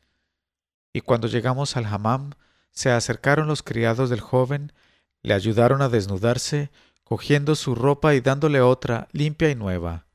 [0.93, 2.31] Y cuando llegamos al hammam,
[2.71, 4.73] se acercaron los criados del joven,
[5.21, 6.71] le ayudaron a desnudarse,
[7.03, 10.05] cogiendo su ropa y dándole otra limpia y nueva.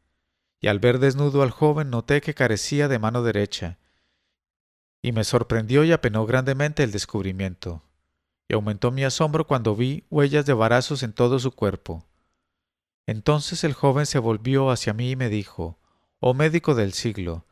[0.60, 3.78] Y al ver desnudo al joven noté que carecía de mano derecha,
[5.02, 7.82] y me sorprendió y apenó grandemente el descubrimiento,
[8.48, 12.04] y aumentó mi asombro cuando vi huellas de varazos en todo su cuerpo.
[13.06, 15.78] Entonces el joven se volvió hacia mí y me dijo,
[16.18, 17.44] Oh médico del siglo,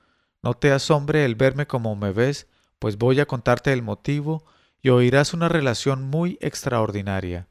[0.43, 2.49] no te asombre el verme como me ves,
[2.85, 4.45] pues voy a contarte el motivo
[4.83, 7.49] y oirás una relación muy extraordinaria.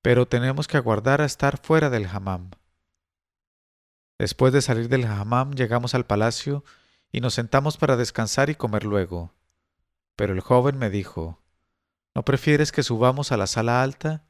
[0.00, 2.50] Pero tenemos que aguardar a estar fuera del hammam.
[4.18, 6.64] Después de salir del hammam llegamos al palacio
[7.12, 9.34] y nos sentamos para descansar y comer luego.
[10.16, 11.42] Pero el joven me dijo,
[12.14, 14.24] ¿No prefieres que subamos a la sala alta?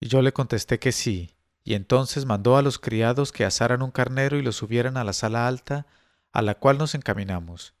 [0.00, 3.90] Y yo le contesté que sí, y entonces mandó a los criados que asaran un
[3.90, 5.86] carnero y lo subieran a la sala alta,
[6.30, 7.72] a la cual nos encaminamos.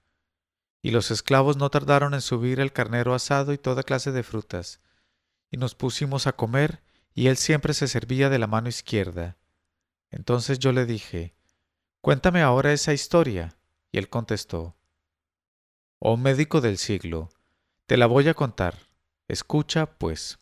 [0.84, 4.82] Y los esclavos no tardaron en subir el carnero asado y toda clase de frutas.
[5.50, 6.82] Y nos pusimos a comer,
[7.14, 9.38] y él siempre se servía de la mano izquierda.
[10.10, 11.34] Entonces yo le dije,
[12.02, 13.56] Cuéntame ahora esa historia.
[13.92, 14.76] Y él contestó,
[16.00, 17.30] Oh médico del siglo,
[17.86, 18.76] te la voy a contar.
[19.26, 20.38] Escucha, pues.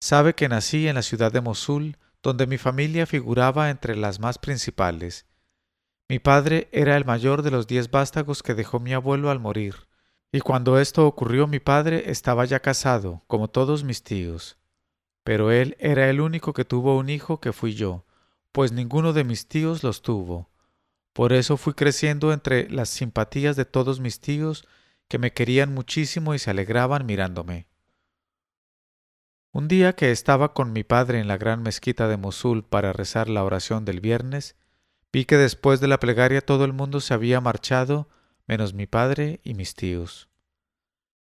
[0.00, 4.38] Sabe que nací en la ciudad de Mosul, donde mi familia figuraba entre las más
[4.38, 5.26] principales.
[6.14, 9.88] Mi padre era el mayor de los diez vástagos que dejó mi abuelo al morir,
[10.30, 14.56] y cuando esto ocurrió mi padre estaba ya casado, como todos mis tíos.
[15.24, 18.04] Pero él era el único que tuvo un hijo que fui yo,
[18.52, 20.52] pues ninguno de mis tíos los tuvo.
[21.12, 24.68] Por eso fui creciendo entre las simpatías de todos mis tíos,
[25.08, 27.66] que me querían muchísimo y se alegraban mirándome.
[29.50, 33.28] Un día que estaba con mi padre en la gran mezquita de Mosul para rezar
[33.28, 34.54] la oración del viernes,
[35.14, 38.08] vi que después de la plegaria todo el mundo se había marchado,
[38.48, 40.28] menos mi padre y mis tíos.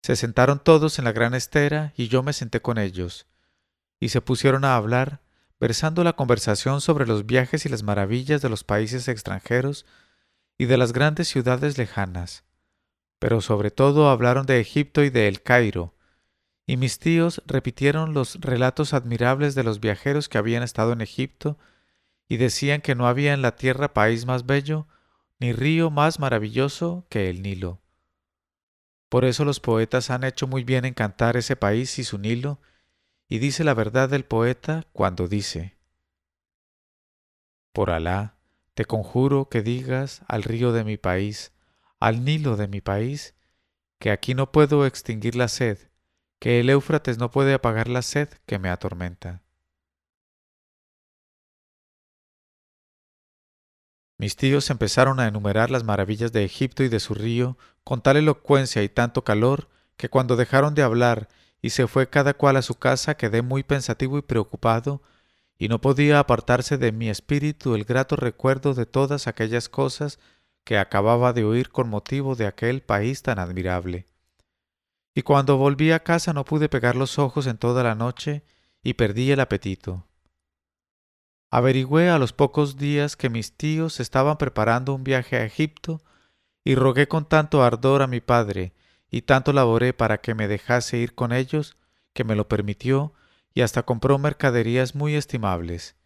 [0.02, 3.26] Se sentaron todos en la gran estera y yo me senté con ellos,
[3.98, 5.22] y se pusieron a hablar
[5.58, 9.86] versando la conversación sobre los viajes y las maravillas de los países extranjeros
[10.58, 12.44] y de las grandes ciudades lejanas,
[13.18, 15.94] pero sobre todo hablaron de Egipto y de El Cairo,
[16.66, 21.56] y mis tíos repitieron los relatos admirables de los viajeros que habían estado en Egipto
[22.28, 24.86] y decían que no había en la tierra país más bello
[25.40, 27.80] ni río más maravilloso que el Nilo.
[29.08, 32.60] Por eso los poetas han hecho muy bien en cantar ese país y su Nilo,
[33.28, 35.76] y dice la verdad del poeta cuando dice,
[37.72, 38.36] Por Alá,
[38.74, 41.52] te conjuro que digas al río de mi país,
[42.00, 43.34] al Nilo de mi país,
[43.98, 45.78] que aquí no puedo extinguir la sed,
[46.38, 49.42] que el Éufrates no puede apagar la sed que me atormenta.
[54.18, 58.16] Mis tíos empezaron a enumerar las maravillas de Egipto y de su río con tal
[58.16, 61.28] elocuencia y tanto calor que cuando dejaron de hablar
[61.62, 65.02] y se fue cada cual a su casa, quedé muy pensativo y preocupado,
[65.56, 70.18] y no podía apartarse de mi espíritu el grato recuerdo de todas aquellas cosas
[70.64, 74.06] que acababa de oír con motivo de aquel país tan admirable.
[75.14, 78.44] y cuando volví a casa no pude pegar los ojos en toda la noche
[78.82, 80.07] y perdí el apetito.
[81.50, 86.02] Averigüé a los pocos días que mis tíos estaban preparando un viaje a Egipto
[86.62, 88.74] y rogué con tanto ardor a mi padre
[89.10, 91.78] y tanto laboré para que me dejase ir con ellos,
[92.12, 93.14] que me lo permitió
[93.54, 95.96] y hasta compró mercaderías muy estimables,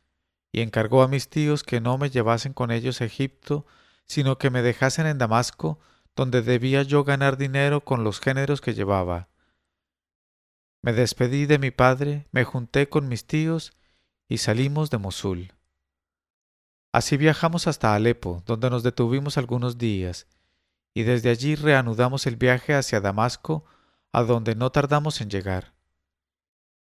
[0.53, 3.66] y encargó a mis tíos que no me llevasen con ellos a Egipto,
[4.07, 5.80] sino que me dejasen en Damasco,
[6.14, 9.28] donde debía yo ganar dinero con los géneros que llevaba.
[10.82, 13.72] Me despedí de mi padre, me junté con mis tíos
[14.32, 15.52] y salimos de Mosul.
[16.90, 20.26] Así viajamos hasta Alepo, donde nos detuvimos algunos días,
[20.94, 23.66] y desde allí reanudamos el viaje hacia Damasco,
[24.10, 25.74] a donde no tardamos en llegar.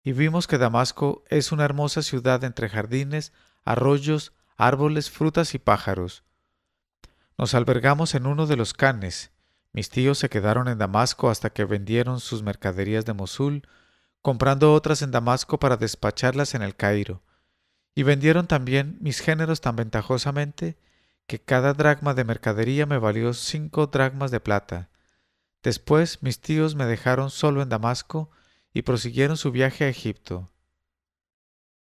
[0.05, 3.33] Y vimos que Damasco es una hermosa ciudad entre jardines,
[3.65, 6.23] arroyos, árboles, frutas y pájaros.
[7.37, 9.31] Nos albergamos en uno de los canes.
[9.73, 13.67] Mis tíos se quedaron en Damasco hasta que vendieron sus mercaderías de Mosul,
[14.21, 17.21] comprando otras en Damasco para despacharlas en el Cairo.
[17.95, 20.77] Y vendieron también mis géneros tan ventajosamente
[21.27, 24.89] que cada dracma de mercadería me valió cinco dracmas de plata.
[25.61, 28.29] Después mis tíos me dejaron solo en Damasco
[28.73, 30.51] y prosiguieron su viaje a Egipto.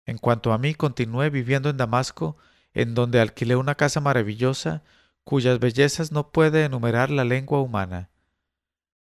[0.05, 2.37] En cuanto a mí, continué viviendo en Damasco,
[2.73, 4.83] en donde alquilé una casa maravillosa,
[5.25, 8.09] cuyas bellezas no puede enumerar la lengua humana.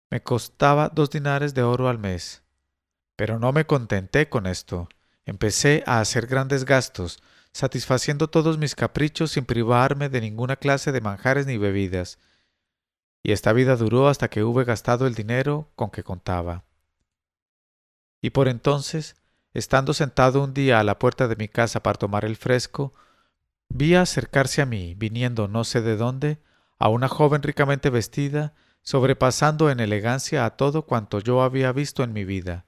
[0.10, 2.42] Me costaba dos dinares de oro al mes.
[3.16, 4.90] Pero no me contenté con esto.
[5.28, 7.22] Empecé a hacer grandes gastos,
[7.52, 12.18] satisfaciendo todos mis caprichos sin privarme de ninguna clase de manjares ni bebidas.
[13.24, 16.64] Y esta vida duró hasta que hube gastado el dinero con que contaba.
[18.22, 19.18] Y por entonces,
[19.54, 22.94] estando sentado un día a la puerta de mi casa para tomar el fresco,
[23.68, 26.42] vi acercarse a mí, viniendo no sé de dónde,
[26.80, 32.14] a una joven ricamente vestida, sobrepasando en elegancia a todo cuanto yo había visto en
[32.14, 32.67] mi vida.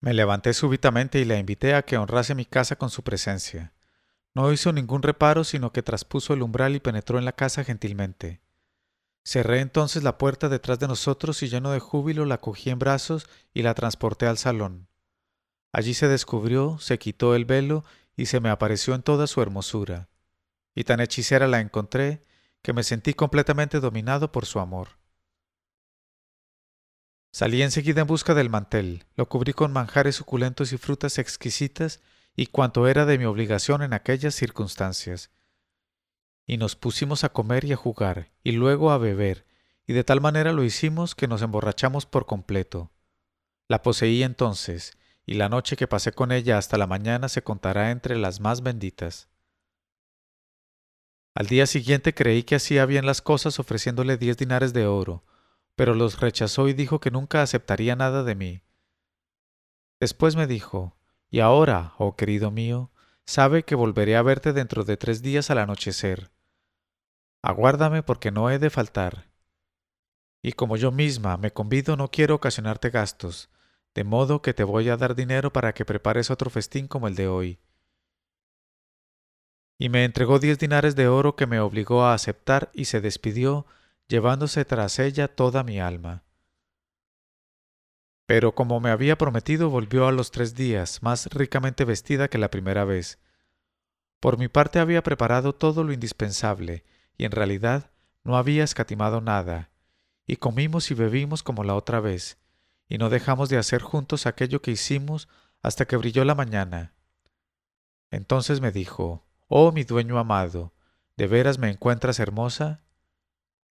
[0.00, 3.74] Me levanté súbitamente y la invité a que honrase mi casa con su presencia.
[4.34, 8.40] No hizo ningún reparo, sino que traspuso el umbral y penetró en la casa gentilmente.
[9.24, 13.28] Cerré entonces la puerta detrás de nosotros y lleno de júbilo la cogí en brazos
[13.52, 14.88] y la transporté al salón.
[15.72, 17.84] Allí se descubrió, se quitó el velo
[18.16, 20.08] y se me apareció en toda su hermosura.
[20.74, 22.22] Y tan hechicera la encontré
[22.62, 24.99] que me sentí completamente dominado por su amor.
[27.32, 32.00] Salí enseguida en busca del mantel, lo cubrí con manjares suculentos y frutas exquisitas
[32.34, 35.30] y cuanto era de mi obligación en aquellas circunstancias.
[36.46, 39.46] Y nos pusimos a comer y a jugar, y luego a beber,
[39.86, 42.90] y de tal manera lo hicimos que nos emborrachamos por completo.
[43.68, 47.92] La poseí entonces, y la noche que pasé con ella hasta la mañana se contará
[47.92, 49.28] entre las más benditas.
[51.34, 55.24] Al día siguiente creí que hacía bien las cosas ofreciéndole diez dinares de oro,
[55.76, 58.62] pero los rechazó y dijo que nunca aceptaría nada de mí.
[60.00, 60.96] Después me dijo,
[61.30, 62.90] Y ahora, oh querido mío,
[63.26, 66.30] sabe que volveré a verte dentro de tres días al anochecer.
[67.42, 69.30] Aguárdame porque no he de faltar.
[70.42, 73.50] Y como yo misma me convido no quiero ocasionarte gastos,
[73.94, 77.14] de modo que te voy a dar dinero para que prepares otro festín como el
[77.14, 77.58] de hoy.
[79.78, 83.66] Y me entregó diez dinares de oro que me obligó a aceptar y se despidió
[84.10, 86.24] llevándose tras ella toda mi alma.
[88.26, 92.50] Pero como me había prometido, volvió a los tres días, más ricamente vestida que la
[92.50, 93.20] primera vez.
[94.18, 96.84] Por mi parte había preparado todo lo indispensable,
[97.16, 97.92] y en realidad
[98.24, 99.70] no había escatimado nada,
[100.26, 102.38] y comimos y bebimos como la otra vez,
[102.88, 105.28] y no dejamos de hacer juntos aquello que hicimos
[105.62, 106.94] hasta que brilló la mañana.
[108.10, 110.74] Entonces me dijo, Oh mi dueño amado,
[111.16, 112.82] ¿de veras me encuentras hermosa?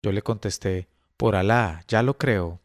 [0.02, 2.60] Yo le contesté, Por Alá, ya lo creo.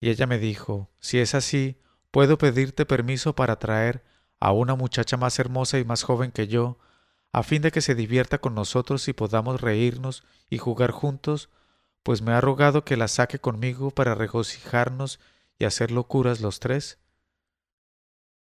[0.00, 4.04] Y ella me dijo, Si es así, puedo pedirte permiso para traer
[4.40, 6.78] a una muchacha más hermosa y más joven que yo,
[7.32, 11.50] a fin de que se divierta con nosotros y podamos reírnos y jugar juntos,
[12.02, 15.18] pues me ha rogado que la saque conmigo para regocijarnos
[15.58, 16.98] y hacer locuras los tres.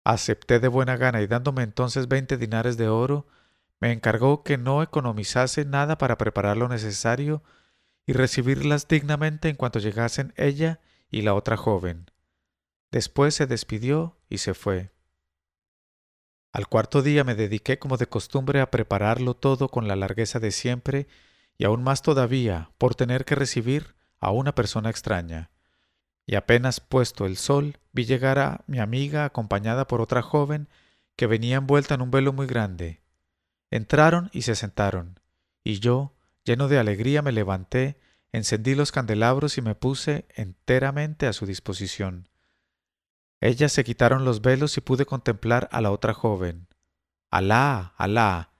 [0.04, 3.26] Acepté de buena gana y dándome entonces veinte dinares de oro,
[3.82, 7.42] me encargó que no economizase nada para preparar lo necesario
[8.06, 10.78] y recibirlas dignamente en cuanto llegasen ella
[11.10, 12.08] y la otra joven.
[12.92, 14.92] Después se despidió y se fue.
[16.52, 20.52] Al cuarto día me dediqué como de costumbre a prepararlo todo con la largueza de
[20.52, 21.08] siempre
[21.58, 25.50] y aún más todavía por tener que recibir a una persona extraña.
[26.24, 30.68] Y apenas puesto el sol vi llegar a mi amiga acompañada por otra joven
[31.16, 33.01] que venía envuelta en un velo muy grande.
[33.72, 35.18] Entraron y se sentaron,
[35.64, 36.14] y yo,
[36.44, 37.98] lleno de alegría, me levanté,
[38.30, 42.28] encendí los candelabros y me puse enteramente a su disposición.
[43.40, 46.68] Ellas se quitaron los velos y pude contemplar a la otra joven.
[47.30, 48.50] Alá, Alá.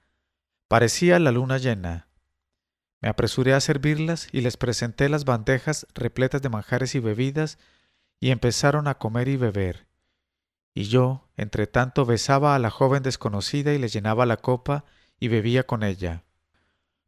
[0.66, 2.08] Parecía la luna llena.
[3.02, 7.58] Me apresuré a servirlas y les presenté las bandejas repletas de manjares y bebidas
[8.18, 9.86] y empezaron a comer y beber.
[10.72, 14.86] Y yo, entre tanto, besaba a la joven desconocida y le llenaba la copa
[15.22, 16.24] y bebía con ella.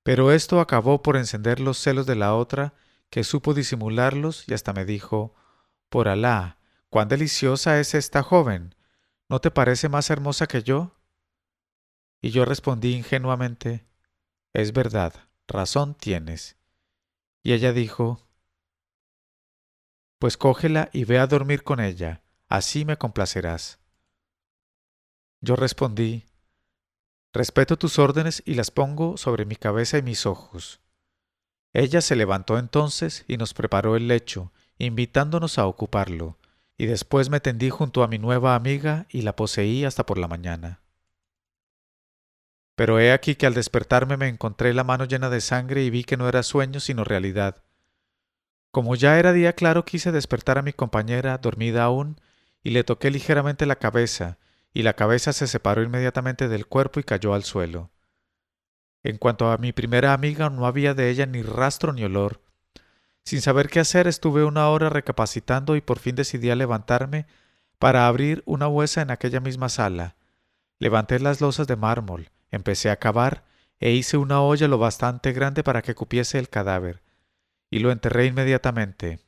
[0.04, 2.74] Pero esto acabó por encender los celos de la otra,
[3.10, 5.34] que supo disimularlos y hasta me dijo
[5.88, 6.58] Por Alá,
[6.90, 8.76] cuán deliciosa es esta joven.
[9.28, 10.94] ¿No te parece más hermosa que yo?
[12.22, 13.84] Y yo respondí ingenuamente
[14.52, 15.12] Es verdad,
[15.48, 16.56] razón tienes.
[17.42, 18.20] Y ella dijo
[20.20, 23.80] Pues cógela y ve a dormir con ella, así me complacerás.
[25.40, 26.26] Yo respondí
[27.34, 30.80] Respeto tus órdenes y las pongo sobre mi cabeza y mis ojos.
[31.72, 36.38] Ella se levantó entonces y nos preparó el lecho, invitándonos a ocuparlo,
[36.78, 40.28] y después me tendí junto a mi nueva amiga y la poseí hasta por la
[40.28, 40.80] mañana.
[42.76, 46.04] Pero he aquí que al despertarme me encontré la mano llena de sangre y vi
[46.04, 47.64] que no era sueño sino realidad.
[48.70, 52.20] Como ya era día claro quise despertar a mi compañera, dormida aún,
[52.62, 54.38] y le toqué ligeramente la cabeza,
[54.74, 57.90] y la cabeza se separó inmediatamente del cuerpo y cayó al suelo.
[59.04, 62.42] En cuanto a mi primera amiga, no había de ella ni rastro ni olor.
[63.22, 67.26] Sin saber qué hacer, estuve una hora recapacitando y por fin decidí a levantarme
[67.78, 70.16] para abrir una huesa en aquella misma sala.
[70.80, 73.44] Levanté las losas de mármol, empecé a cavar
[73.78, 77.02] e hice una olla lo bastante grande para que cupiese el cadáver,
[77.70, 79.20] y lo enterré inmediatamente.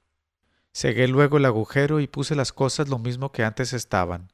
[0.72, 4.32] Cegué luego el agujero y puse las cosas lo mismo que antes estaban.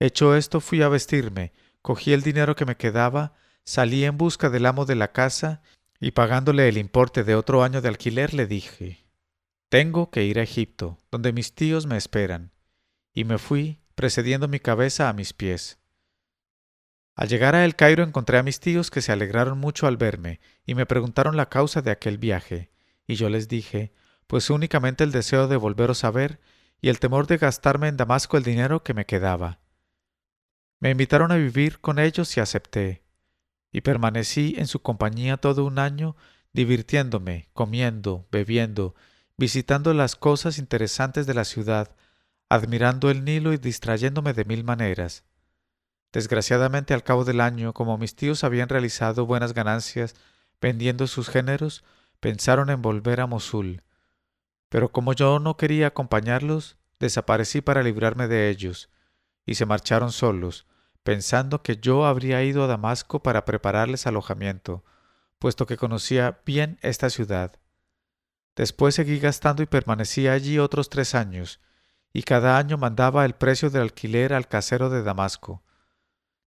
[0.00, 3.34] Hecho esto fui a vestirme, cogí el dinero que me quedaba,
[3.64, 5.62] salí en busca del amo de la casa
[6.00, 9.06] y pagándole el importe de otro año de alquiler le dije
[9.68, 12.52] Tengo que ir a Egipto, donde mis tíos me esperan.
[13.12, 15.78] Y me fui, precediendo mi cabeza a mis pies.
[17.16, 20.38] Al llegar a El Cairo encontré a mis tíos que se alegraron mucho al verme
[20.64, 22.70] y me preguntaron la causa de aquel viaje,
[23.08, 23.92] y yo les dije,
[24.28, 26.38] pues únicamente el deseo de volveros a ver
[26.80, 29.58] y el temor de gastarme en Damasco el dinero que me quedaba.
[30.80, 33.02] Me invitaron a vivir con ellos y acepté,
[33.72, 36.16] y permanecí en su compañía todo un año,
[36.52, 38.94] divirtiéndome, comiendo, bebiendo,
[39.36, 41.94] visitando las cosas interesantes de la ciudad,
[42.48, 45.24] admirando el Nilo y distrayéndome de mil maneras.
[46.12, 50.14] Desgraciadamente al cabo del año, como mis tíos habían realizado buenas ganancias
[50.60, 51.84] vendiendo sus géneros,
[52.20, 53.82] pensaron en volver a Mosul.
[54.68, 58.90] Pero como yo no quería acompañarlos, desaparecí para librarme de ellos,
[59.44, 60.66] y se marcharon solos,
[61.08, 64.84] pensando que yo habría ido a Damasco para prepararles alojamiento,
[65.38, 67.58] puesto que conocía bien esta ciudad.
[68.54, 71.60] Después seguí gastando y permanecí allí otros tres años,
[72.12, 75.62] y cada año mandaba el precio del alquiler al casero de Damasco.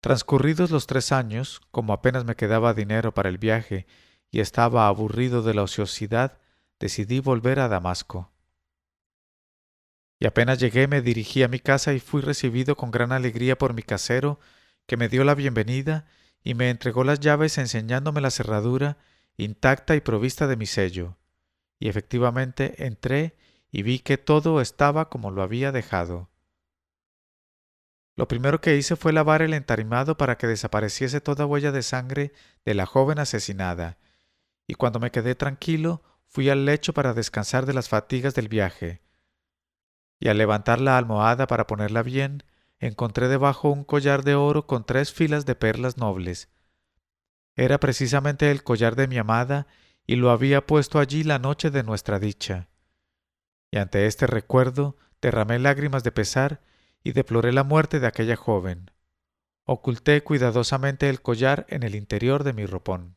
[0.00, 3.86] Transcurridos los tres años, como apenas me quedaba dinero para el viaje
[4.28, 6.36] y estaba aburrido de la ociosidad,
[6.80, 8.32] decidí volver a Damasco.
[10.18, 13.74] Y apenas llegué me dirigí a mi casa y fui recibido con gran alegría por
[13.74, 14.40] mi casero,
[14.86, 16.06] que me dio la bienvenida
[16.42, 18.98] y me entregó las llaves enseñándome la cerradura
[19.36, 21.16] intacta y provista de mi sello.
[21.78, 23.36] Y efectivamente entré
[23.70, 26.30] y vi que todo estaba como lo había dejado.
[28.16, 32.32] Lo primero que hice fue lavar el entarimado para que desapareciese toda huella de sangre
[32.64, 33.96] de la joven asesinada,
[34.66, 39.02] y cuando me quedé tranquilo fui al lecho para descansar de las fatigas del viaje,
[40.20, 42.42] y al levantar la almohada para ponerla bien,
[42.80, 46.48] encontré debajo un collar de oro con tres filas de perlas nobles.
[47.56, 49.66] Era precisamente el collar de mi amada
[50.06, 52.68] y lo había puesto allí la noche de nuestra dicha.
[53.70, 56.60] Y ante este recuerdo derramé lágrimas de pesar
[57.02, 58.90] y deploré la muerte de aquella joven.
[59.64, 63.16] Oculté cuidadosamente el collar en el interior de mi ropón.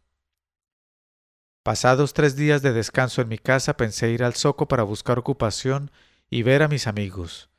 [1.63, 5.91] Pasados tres días de descanso en mi casa pensé ir al zoco para buscar ocupación
[6.31, 7.49] y ver a mis amigos.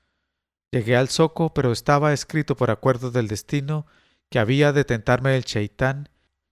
[0.72, 3.86] Llegué al zoco, pero estaba escrito por acuerdo del destino
[4.30, 6.08] que había de tentarme el cheitán,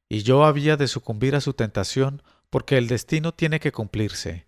[0.09, 4.47] y yo había de sucumbir a su tentación porque el destino tiene que cumplirse.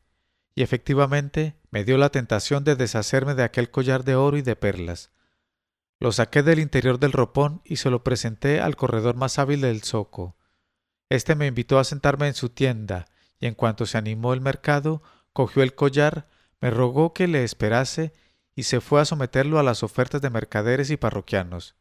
[0.55, 4.55] Y efectivamente me dio la tentación de deshacerme de aquel collar de oro y de
[4.55, 5.11] perlas.
[5.99, 9.83] Lo saqué del interior del ropón y se lo presenté al corredor más hábil del
[9.83, 10.37] zoco.
[11.09, 13.07] Este me invitó a sentarme en su tienda,
[13.39, 15.03] y en cuanto se animó el mercado,
[15.33, 16.29] cogió el collar,
[16.63, 18.13] me rogó que le esperase
[18.55, 21.75] y se fue a someterlo a las ofertas de mercaderes y parroquianos.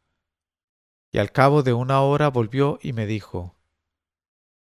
[1.12, 3.54] Y al cabo de una hora volvió y me dijo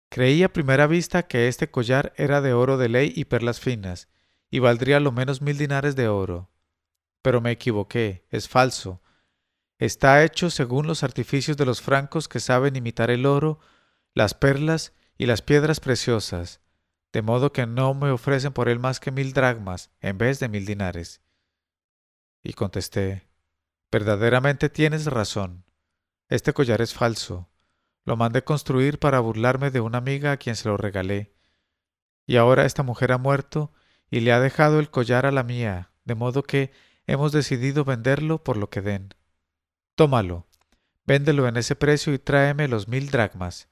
[0.10, 4.08] Creí a primera vista que este collar era de oro de ley y perlas finas,
[4.50, 6.50] y valdría lo menos mil dinares de oro.
[7.22, 9.04] Pero me equivoqué, es falso.
[9.78, 13.60] Está hecho según los artificios de los francos que saben imitar el oro,
[14.16, 16.62] las perlas y las piedras preciosas,
[17.14, 20.50] de modo que no me ofrecen por él más que mil dragmas en vez de
[20.50, 21.22] mil dinares.
[22.44, 23.28] Y contesté,
[23.92, 25.66] verdaderamente tienes razón.
[26.30, 27.50] Este collar es falso.
[28.04, 31.34] Lo mandé construir para burlarme de una amiga a quien se lo regalé.
[32.26, 33.74] Y ahora esta mujer ha muerto
[34.10, 36.72] y le ha dejado el collar a la mía, de modo que
[37.06, 39.14] hemos decidido venderlo por lo que den.
[39.96, 40.48] Tómalo,
[41.06, 43.70] véndelo en ese precio y tráeme los mil dracmas.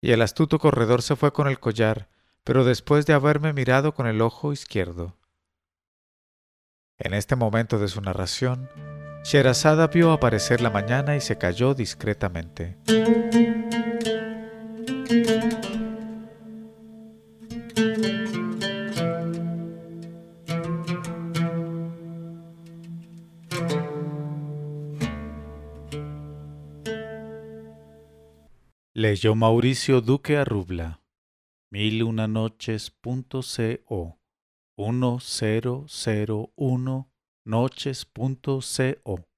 [0.00, 2.08] Y el astuto corredor se fue con el collar,
[2.44, 5.16] pero después de haberme mirado con el ojo izquierdo.
[6.98, 8.68] En este momento de su narración,
[9.24, 12.76] Sherazada vio aparecer la mañana y se cayó discretamente.
[29.06, 31.00] Leyó Mauricio Duque Arrubla.
[31.70, 34.18] Mil una noches.co
[34.76, 37.12] 1001
[37.44, 39.28] noches.co